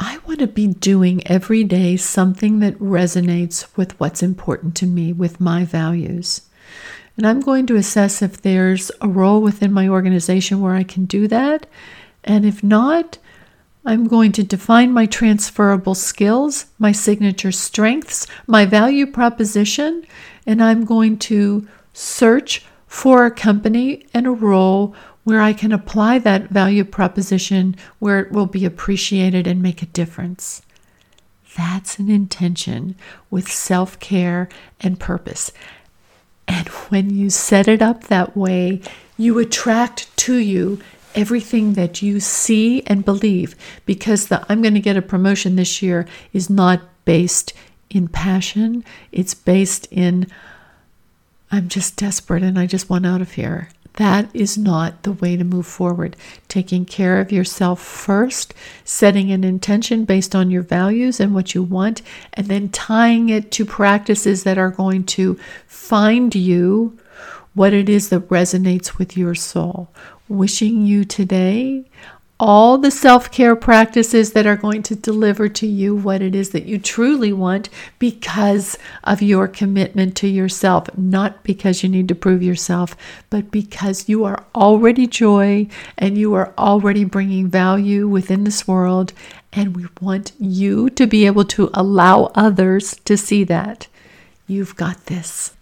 I 0.00 0.20
want 0.26 0.38
to 0.38 0.46
be 0.46 0.68
doing 0.68 1.22
every 1.26 1.64
day 1.64 1.98
something 1.98 2.60
that 2.60 2.78
resonates 2.78 3.66
with 3.76 4.00
what's 4.00 4.22
important 4.22 4.74
to 4.76 4.86
me, 4.86 5.12
with 5.12 5.38
my 5.38 5.66
values. 5.66 6.40
And 7.18 7.26
I'm 7.26 7.40
going 7.40 7.66
to 7.66 7.76
assess 7.76 8.22
if 8.22 8.40
there's 8.40 8.90
a 9.02 9.06
role 9.06 9.42
within 9.42 9.70
my 9.70 9.86
organization 9.86 10.62
where 10.62 10.74
I 10.74 10.82
can 10.82 11.04
do 11.04 11.28
that. 11.28 11.66
And 12.24 12.46
if 12.46 12.64
not, 12.64 13.18
I'm 13.84 14.08
going 14.08 14.32
to 14.32 14.42
define 14.42 14.94
my 14.94 15.04
transferable 15.04 15.94
skills, 15.94 16.64
my 16.78 16.92
signature 16.92 17.52
strengths, 17.52 18.26
my 18.46 18.64
value 18.64 19.06
proposition, 19.06 20.06
and 20.46 20.64
I'm 20.64 20.86
going 20.86 21.18
to 21.18 21.68
search 21.92 22.64
for 22.86 23.26
a 23.26 23.30
company 23.30 24.06
and 24.14 24.26
a 24.26 24.30
role 24.30 24.94
where 25.28 25.42
I 25.42 25.52
can 25.52 25.72
apply 25.72 26.20
that 26.20 26.48
value 26.48 26.84
proposition 26.84 27.76
where 27.98 28.18
it 28.18 28.32
will 28.32 28.46
be 28.46 28.64
appreciated 28.64 29.46
and 29.46 29.62
make 29.62 29.82
a 29.82 29.92
difference. 29.92 30.62
That's 31.54 31.98
an 31.98 32.08
intention 32.08 32.96
with 33.28 33.46
self 33.52 34.00
care 34.00 34.48
and 34.80 34.98
purpose. 34.98 35.52
And 36.46 36.66
when 36.88 37.10
you 37.10 37.28
set 37.28 37.68
it 37.68 37.82
up 37.82 38.04
that 38.04 38.38
way, 38.38 38.80
you 39.18 39.38
attract 39.38 40.16
to 40.16 40.36
you 40.36 40.80
everything 41.14 41.74
that 41.74 42.00
you 42.00 42.20
see 42.20 42.82
and 42.86 43.04
believe 43.04 43.54
because 43.84 44.28
the 44.28 44.46
I'm 44.48 44.62
going 44.62 44.72
to 44.72 44.80
get 44.80 44.96
a 44.96 45.02
promotion 45.02 45.56
this 45.56 45.82
year 45.82 46.06
is 46.32 46.48
not 46.48 46.80
based 47.04 47.52
in 47.90 48.08
passion, 48.08 48.82
it's 49.12 49.34
based 49.34 49.88
in 49.90 50.26
I'm 51.50 51.68
just 51.68 51.96
desperate 51.96 52.42
and 52.42 52.58
I 52.58 52.64
just 52.64 52.88
want 52.88 53.04
out 53.04 53.20
of 53.20 53.32
here. 53.32 53.68
That 53.94 54.30
is 54.32 54.56
not 54.56 55.02
the 55.02 55.12
way 55.12 55.36
to 55.36 55.44
move 55.44 55.66
forward. 55.66 56.16
Taking 56.46 56.84
care 56.84 57.20
of 57.20 57.32
yourself 57.32 57.80
first, 57.80 58.54
setting 58.84 59.32
an 59.32 59.42
intention 59.42 60.04
based 60.04 60.34
on 60.34 60.50
your 60.50 60.62
values 60.62 61.18
and 61.18 61.34
what 61.34 61.54
you 61.54 61.62
want, 61.62 62.02
and 62.34 62.46
then 62.46 62.68
tying 62.68 63.28
it 63.28 63.50
to 63.52 63.64
practices 63.64 64.44
that 64.44 64.58
are 64.58 64.70
going 64.70 65.04
to 65.04 65.38
find 65.66 66.34
you 66.34 66.96
what 67.54 67.72
it 67.72 67.88
is 67.88 68.10
that 68.10 68.28
resonates 68.28 68.98
with 68.98 69.16
your 69.16 69.34
soul. 69.34 69.88
Wishing 70.28 70.86
you 70.86 71.04
today 71.04 71.84
all 72.40 72.78
the 72.78 72.90
self 72.90 73.30
care 73.32 73.56
practices 73.56 74.32
that 74.32 74.46
are 74.46 74.56
going 74.56 74.82
to 74.84 74.94
deliver 74.94 75.48
to 75.48 75.66
you 75.66 75.94
what 75.94 76.22
it 76.22 76.34
is 76.34 76.50
that 76.50 76.66
you 76.66 76.78
truly 76.78 77.32
want 77.32 77.68
because 77.98 78.78
of 79.04 79.20
your 79.20 79.48
commitment 79.48 80.16
to 80.16 80.28
yourself, 80.28 80.88
not 80.96 81.42
because 81.42 81.82
you 81.82 81.88
need 81.88 82.06
to 82.08 82.14
prove 82.14 82.42
yourself, 82.42 82.96
but 83.28 83.50
because 83.50 84.08
you 84.08 84.24
are 84.24 84.44
already 84.54 85.06
joy 85.06 85.66
and 85.96 86.16
you 86.16 86.32
are 86.34 86.54
already 86.56 87.04
bringing 87.04 87.48
value 87.48 88.06
within 88.06 88.44
this 88.44 88.68
world. 88.68 89.12
And 89.52 89.74
we 89.74 89.86
want 90.00 90.32
you 90.38 90.90
to 90.90 91.06
be 91.06 91.26
able 91.26 91.44
to 91.46 91.70
allow 91.74 92.30
others 92.34 93.00
to 93.04 93.16
see 93.16 93.42
that. 93.44 93.88
You've 94.46 94.76
got 94.76 95.06
this. 95.06 95.57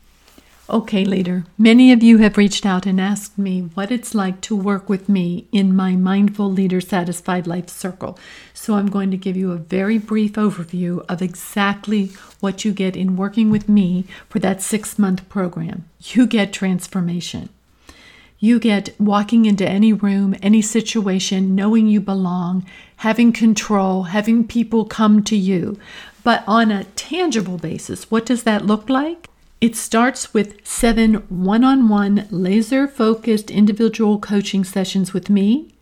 Okay, 0.68 1.04
leader, 1.04 1.44
many 1.56 1.92
of 1.92 2.02
you 2.02 2.18
have 2.18 2.36
reached 2.36 2.66
out 2.66 2.86
and 2.86 3.00
asked 3.00 3.38
me 3.38 3.60
what 3.74 3.92
it's 3.92 4.16
like 4.16 4.40
to 4.40 4.56
work 4.56 4.88
with 4.88 5.08
me 5.08 5.46
in 5.52 5.76
my 5.76 5.94
Mindful 5.94 6.50
Leader 6.50 6.80
Satisfied 6.80 7.46
Life 7.46 7.68
Circle. 7.68 8.18
So 8.52 8.74
I'm 8.74 8.88
going 8.88 9.12
to 9.12 9.16
give 9.16 9.36
you 9.36 9.52
a 9.52 9.58
very 9.58 9.96
brief 9.96 10.32
overview 10.32 11.06
of 11.08 11.22
exactly 11.22 12.06
what 12.40 12.64
you 12.64 12.72
get 12.72 12.96
in 12.96 13.16
working 13.16 13.48
with 13.48 13.68
me 13.68 14.06
for 14.28 14.40
that 14.40 14.60
six 14.60 14.98
month 14.98 15.28
program. 15.28 15.84
You 16.00 16.26
get 16.26 16.52
transformation. 16.52 17.48
You 18.40 18.58
get 18.58 18.92
walking 18.98 19.44
into 19.44 19.64
any 19.68 19.92
room, 19.92 20.34
any 20.42 20.62
situation, 20.62 21.54
knowing 21.54 21.86
you 21.86 22.00
belong, 22.00 22.66
having 22.96 23.32
control, 23.32 24.04
having 24.04 24.44
people 24.44 24.84
come 24.84 25.22
to 25.24 25.36
you. 25.36 25.78
But 26.24 26.42
on 26.48 26.72
a 26.72 26.84
tangible 26.96 27.56
basis, 27.56 28.10
what 28.10 28.26
does 28.26 28.42
that 28.42 28.66
look 28.66 28.90
like? 28.90 29.28
It 29.58 29.74
starts 29.74 30.34
with 30.34 30.66
seven 30.66 31.14
one 31.28 31.64
on 31.64 31.88
one 31.88 32.26
laser 32.30 32.86
focused 32.86 33.50
individual 33.50 34.18
coaching 34.18 34.64
sessions 34.64 35.14
with 35.14 35.30
me 35.30 35.72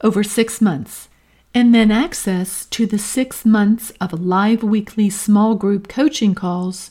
over 0.00 0.22
six 0.22 0.60
months, 0.60 1.08
and 1.52 1.74
then 1.74 1.90
access 1.90 2.66
to 2.66 2.86
the 2.86 2.98
six 2.98 3.44
months 3.44 3.90
of 4.00 4.12
live 4.12 4.62
weekly 4.62 5.10
small 5.10 5.56
group 5.56 5.88
coaching 5.88 6.34
calls 6.36 6.90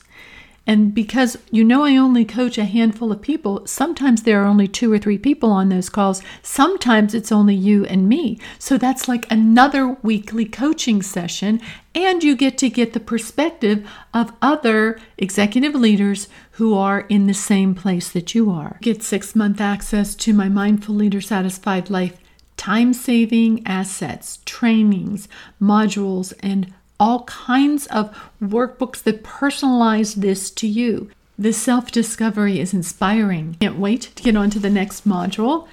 and 0.66 0.92
because 0.94 1.38
you 1.50 1.62
know 1.62 1.84
I 1.84 1.96
only 1.96 2.24
coach 2.24 2.58
a 2.58 2.64
handful 2.64 3.12
of 3.12 3.22
people, 3.22 3.66
sometimes 3.66 4.22
there 4.22 4.42
are 4.42 4.46
only 4.46 4.66
two 4.66 4.92
or 4.92 4.98
three 4.98 5.18
people 5.18 5.50
on 5.50 5.68
those 5.68 5.88
calls. 5.88 6.22
Sometimes 6.42 7.14
it's 7.14 7.30
only 7.30 7.54
you 7.54 7.84
and 7.84 8.08
me. 8.08 8.40
So 8.58 8.76
that's 8.76 9.06
like 9.06 9.30
another 9.30 9.96
weekly 10.02 10.44
coaching 10.44 11.02
session. 11.02 11.60
And 11.94 12.22
you 12.24 12.34
get 12.34 12.58
to 12.58 12.68
get 12.68 12.92
the 12.92 13.00
perspective 13.00 13.88
of 14.12 14.32
other 14.42 14.98
executive 15.16 15.74
leaders 15.74 16.28
who 16.52 16.74
are 16.74 17.00
in 17.02 17.26
the 17.26 17.34
same 17.34 17.74
place 17.74 18.10
that 18.10 18.34
you 18.34 18.50
are. 18.50 18.78
Get 18.82 19.02
six 19.02 19.36
month 19.36 19.60
access 19.60 20.14
to 20.16 20.34
my 20.34 20.48
Mindful 20.48 20.94
Leader 20.94 21.20
Satisfied 21.20 21.90
Life 21.90 22.18
time 22.56 22.92
saving 22.92 23.62
assets, 23.66 24.40
trainings, 24.46 25.28
modules, 25.60 26.32
and 26.40 26.72
all 26.98 27.24
kinds 27.24 27.86
of 27.88 28.16
workbooks 28.42 29.02
that 29.02 29.22
personalize 29.22 30.14
this 30.14 30.50
to 30.52 30.66
you. 30.66 31.10
This 31.38 31.58
self 31.58 31.92
discovery 31.92 32.58
is 32.60 32.72
inspiring. 32.72 33.56
Can't 33.60 33.78
wait 33.78 34.10
to 34.14 34.22
get 34.22 34.36
on 34.36 34.50
to 34.50 34.58
the 34.58 34.70
next 34.70 35.06
module 35.06 35.68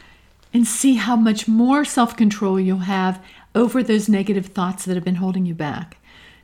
and 0.53 0.67
see 0.67 0.95
how 0.95 1.15
much 1.15 1.47
more 1.47 1.86
self 1.86 2.15
control 2.17 2.59
you'll 2.59 2.79
have 2.79 3.23
over 3.55 3.81
those 3.81 4.09
negative 4.09 4.47
thoughts 4.47 4.86
that 4.86 4.95
have 4.95 5.03
been 5.03 5.15
holding 5.15 5.45
you 5.45 5.53
back. 5.53 5.97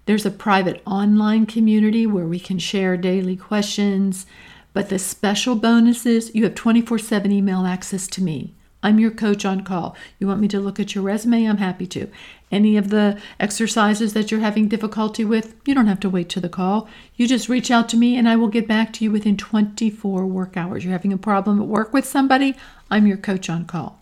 There's 0.05 0.25
a 0.25 0.31
private 0.31 0.81
online 0.85 1.45
community 1.45 2.07
where 2.07 2.25
we 2.25 2.39
can 2.39 2.57
share 2.57 2.97
daily 2.97 3.35
questions, 3.35 4.25
but 4.73 4.89
the 4.89 4.99
special 4.99 5.55
bonuses 5.55 6.33
you 6.33 6.43
have 6.45 6.55
24 6.55 6.97
7 6.99 7.31
email 7.31 7.65
access 7.65 8.07
to 8.07 8.23
me. 8.23 8.53
I'm 8.81 8.99
your 8.99 9.11
coach 9.11 9.43
on 9.43 9.61
call. 9.61 9.95
You 10.19 10.27
want 10.27 10.39
me 10.39 10.47
to 10.49 10.59
look 10.59 10.79
at 10.79 10.95
your 10.95 11.03
resume? 11.03 11.45
I'm 11.45 11.57
happy 11.57 11.85
to. 11.87 12.09
Any 12.51 12.77
of 12.77 12.89
the 12.89 13.19
exercises 13.39 14.13
that 14.13 14.31
you're 14.31 14.39
having 14.39 14.67
difficulty 14.67 15.25
with, 15.25 15.55
you 15.65 15.75
don't 15.75 15.87
have 15.87 15.99
to 16.01 16.09
wait 16.09 16.29
to 16.29 16.39
the 16.39 16.49
call. 16.49 16.87
You 17.15 17.27
just 17.27 17.49
reach 17.49 17.69
out 17.69 17.89
to 17.89 17.97
me 17.97 18.15
and 18.15 18.27
I 18.27 18.37
will 18.37 18.47
get 18.47 18.67
back 18.67 18.93
to 18.93 19.03
you 19.03 19.11
within 19.11 19.37
24 19.37 20.25
work 20.25 20.55
hours. 20.55 20.83
You're 20.83 20.93
having 20.93 21.13
a 21.13 21.17
problem 21.17 21.61
at 21.61 21.67
work 21.67 21.93
with 21.93 22.05
somebody? 22.05 22.55
I'm 22.89 23.05
your 23.05 23.17
coach 23.17 23.49
on 23.49 23.65
call. 23.65 23.99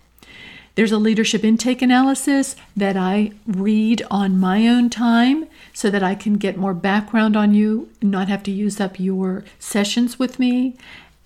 There's 0.75 0.91
a 0.91 0.99
leadership 0.99 1.43
intake 1.43 1.81
analysis 1.81 2.55
that 2.75 2.95
I 2.95 3.31
read 3.47 4.03
on 4.11 4.37
my 4.37 4.67
own 4.67 4.91
time 4.91 5.47
so 5.73 5.89
that 5.89 6.03
I 6.03 6.13
can 6.13 6.35
get 6.35 6.55
more 6.55 6.75
background 6.75 7.35
on 7.35 7.55
you 7.55 7.89
not 7.99 8.27
have 8.27 8.43
to 8.43 8.51
use 8.51 8.79
up 8.79 8.99
your 8.99 9.43
sessions 9.57 10.19
with 10.19 10.37
me. 10.37 10.77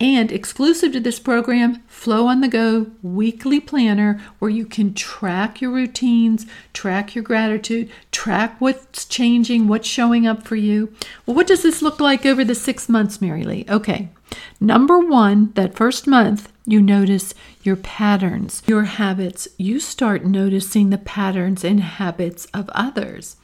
And 0.01 0.31
exclusive 0.31 0.93
to 0.93 0.99
this 0.99 1.19
program, 1.19 1.83
Flow 1.85 2.25
on 2.25 2.41
the 2.41 2.47
Go 2.47 2.87
weekly 3.03 3.59
planner 3.59 4.19
where 4.39 4.49
you 4.49 4.65
can 4.65 4.95
track 4.95 5.61
your 5.61 5.69
routines, 5.69 6.47
track 6.73 7.13
your 7.13 7.23
gratitude, 7.23 7.87
track 8.11 8.59
what's 8.59 9.05
changing, 9.05 9.67
what's 9.67 9.87
showing 9.87 10.25
up 10.25 10.47
for 10.47 10.55
you. 10.55 10.91
Well, 11.27 11.35
what 11.35 11.45
does 11.45 11.61
this 11.61 11.83
look 11.83 11.99
like 11.99 12.25
over 12.25 12.43
the 12.43 12.55
six 12.55 12.89
months, 12.89 13.21
Mary 13.21 13.43
Lee? 13.43 13.63
Okay, 13.69 14.09
number 14.59 14.97
one, 14.97 15.51
that 15.53 15.75
first 15.75 16.07
month, 16.07 16.51
you 16.65 16.81
notice 16.81 17.35
your 17.61 17.75
patterns, 17.75 18.63
your 18.65 18.85
habits. 18.85 19.47
You 19.59 19.79
start 19.79 20.25
noticing 20.25 20.89
the 20.89 20.97
patterns 20.97 21.63
and 21.63 21.79
habits 21.79 22.45
of 22.55 22.71
others. 22.73 23.35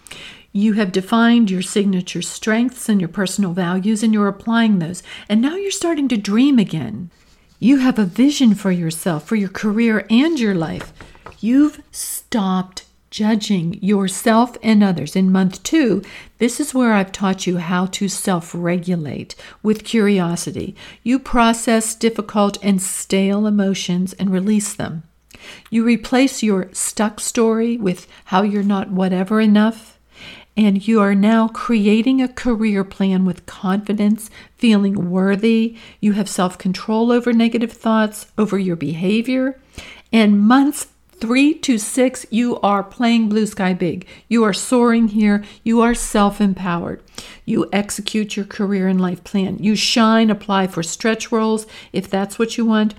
You 0.58 0.74
have 0.74 0.92
defined 0.92 1.52
your 1.52 1.62
signature 1.62 2.24
strengths 2.24 2.90
and 2.90 3.00
your 3.00 3.10
personal 3.10 3.54
values, 3.54 4.02
and 4.02 4.12
you're 4.12 4.28
applying 4.28 4.80
those. 4.80 5.04
And 5.30 5.40
now 5.40 5.56
you're 5.56 5.70
starting 5.70 6.08
to 6.08 6.18
dream 6.18 6.58
again. 6.58 7.12
You 7.60 7.78
have 7.78 8.00
a 8.00 8.06
vision 8.06 8.56
for 8.56 8.72
yourself, 8.72 9.28
for 9.28 9.36
your 9.36 9.50
career 9.50 10.08
and 10.10 10.40
your 10.40 10.56
life. 10.56 10.94
You've 11.40 11.84
stopped 11.92 12.86
judging 13.12 13.76
yourself 13.84 14.58
and 14.64 14.82
others. 14.82 15.16
In 15.16 15.32
month 15.32 15.62
two, 15.62 16.02
this 16.40 16.60
is 16.60 16.74
where 16.74 16.94
I've 16.94 17.12
taught 17.12 17.46
you 17.46 17.58
how 17.58 17.86
to 17.86 18.10
self 18.10 18.56
regulate 18.56 19.36
with 19.62 19.84
curiosity. 19.84 20.76
You 21.04 21.20
process 21.20 21.94
difficult 21.94 22.58
and 22.64 22.82
stale 22.82 23.46
emotions 23.46 24.14
and 24.14 24.32
release 24.32 24.74
them. 24.74 25.04
You 25.70 25.84
replace 25.84 26.42
your 26.42 26.70
stuck 26.74 27.20
story 27.20 27.78
with 27.78 28.08
how 28.26 28.42
you're 28.42 28.64
not 28.64 28.90
whatever 28.90 29.40
enough. 29.40 29.97
And 30.58 30.88
you 30.88 31.00
are 31.00 31.14
now 31.14 31.48
creating 31.50 32.20
a 32.20 32.28
career 32.28 32.84
plan 32.84 33.26
with 33.26 33.46
confidence, 33.46 34.32
feeling 34.58 35.12
worthy. 35.12 35.78
You 36.00 36.14
have 36.14 36.28
self 36.28 36.58
control 36.58 37.12
over 37.12 37.32
negative 37.32 37.72
thoughts, 37.72 38.32
over 38.40 38.58
your 38.58 38.76
behavior. 38.76 39.60
And 40.12 40.40
months 40.40 40.88
three 41.20 41.54
to 41.54 41.78
six, 41.78 42.26
you 42.32 42.60
are 42.62 42.84
playing 42.84 43.30
blue 43.30 43.46
sky 43.46 43.74
big. 43.74 44.08
You 44.28 44.44
are 44.44 44.54
soaring 44.54 45.10
here. 45.10 45.44
You 45.64 45.82
are 45.82 45.94
self 45.94 46.42
empowered. 46.42 47.04
You 47.46 47.70
execute 47.72 48.36
your 48.36 48.46
career 48.46 48.88
and 48.88 49.00
life 49.00 49.24
plan. 49.24 49.58
You 49.60 49.76
shine, 49.76 50.32
apply 50.32 50.68
for 50.68 50.82
stretch 50.82 51.32
roles 51.32 51.68
if 51.94 52.10
that's 52.10 52.40
what 52.40 52.58
you 52.58 52.66
want. 52.66 52.96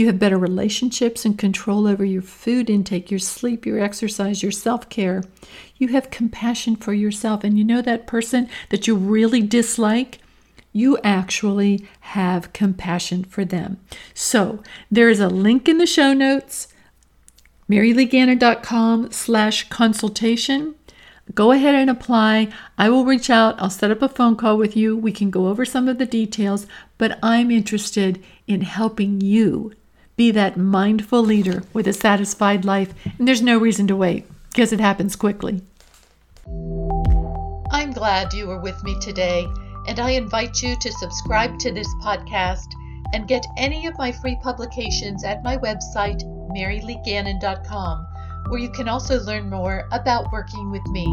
You 0.00 0.06
have 0.06 0.18
better 0.18 0.38
relationships 0.38 1.26
and 1.26 1.38
control 1.38 1.86
over 1.86 2.06
your 2.06 2.22
food 2.22 2.70
intake, 2.70 3.10
your 3.10 3.20
sleep, 3.20 3.66
your 3.66 3.78
exercise, 3.78 4.42
your 4.42 4.50
self 4.50 4.88
care. 4.88 5.22
You 5.76 5.88
have 5.88 6.08
compassion 6.08 6.74
for 6.74 6.94
yourself. 6.94 7.44
And 7.44 7.58
you 7.58 7.64
know 7.64 7.82
that 7.82 8.06
person 8.06 8.48
that 8.70 8.86
you 8.86 8.94
really 8.94 9.42
dislike? 9.42 10.18
You 10.72 10.96
actually 11.04 11.86
have 12.00 12.54
compassion 12.54 13.24
for 13.24 13.44
them. 13.44 13.76
So 14.14 14.62
there 14.90 15.10
is 15.10 15.20
a 15.20 15.28
link 15.28 15.68
in 15.68 15.76
the 15.76 15.84
show 15.84 16.14
notes, 16.14 16.68
maryleegannon.com 17.68 19.12
slash 19.12 19.68
consultation. 19.68 20.76
Go 21.34 21.52
ahead 21.52 21.74
and 21.74 21.90
apply. 21.90 22.48
I 22.78 22.88
will 22.88 23.04
reach 23.04 23.28
out. 23.28 23.60
I'll 23.60 23.68
set 23.68 23.90
up 23.90 24.00
a 24.00 24.08
phone 24.08 24.36
call 24.36 24.56
with 24.56 24.78
you. 24.78 24.96
We 24.96 25.12
can 25.12 25.28
go 25.28 25.48
over 25.48 25.66
some 25.66 25.88
of 25.88 25.98
the 25.98 26.06
details, 26.06 26.66
but 26.96 27.18
I'm 27.22 27.50
interested 27.50 28.24
in 28.46 28.62
helping 28.62 29.20
you 29.20 29.74
be 30.20 30.30
that 30.30 30.54
mindful 30.54 31.22
leader 31.22 31.62
with 31.72 31.88
a 31.88 31.94
satisfied 31.94 32.62
life. 32.62 32.92
And 33.18 33.26
there's 33.26 33.40
no 33.40 33.56
reason 33.56 33.86
to 33.86 33.96
wait 33.96 34.26
because 34.50 34.70
it 34.70 34.78
happens 34.78 35.16
quickly. 35.16 35.62
I'm 37.72 37.90
glad 37.90 38.34
you 38.34 38.46
were 38.46 38.60
with 38.60 38.84
me 38.84 39.00
today, 39.00 39.46
and 39.88 39.98
I 39.98 40.10
invite 40.10 40.62
you 40.62 40.76
to 40.78 40.92
subscribe 40.92 41.58
to 41.60 41.72
this 41.72 41.88
podcast 42.04 42.66
and 43.14 43.26
get 43.26 43.46
any 43.56 43.86
of 43.86 43.96
my 43.96 44.12
free 44.12 44.36
publications 44.42 45.24
at 45.24 45.42
my 45.42 45.56
website, 45.56 46.22
maryleegannon.com, 46.54 48.06
where 48.48 48.60
you 48.60 48.68
can 48.68 48.90
also 48.90 49.20
learn 49.20 49.48
more 49.48 49.88
about 49.90 50.30
working 50.32 50.70
with 50.70 50.86
me. 50.88 51.06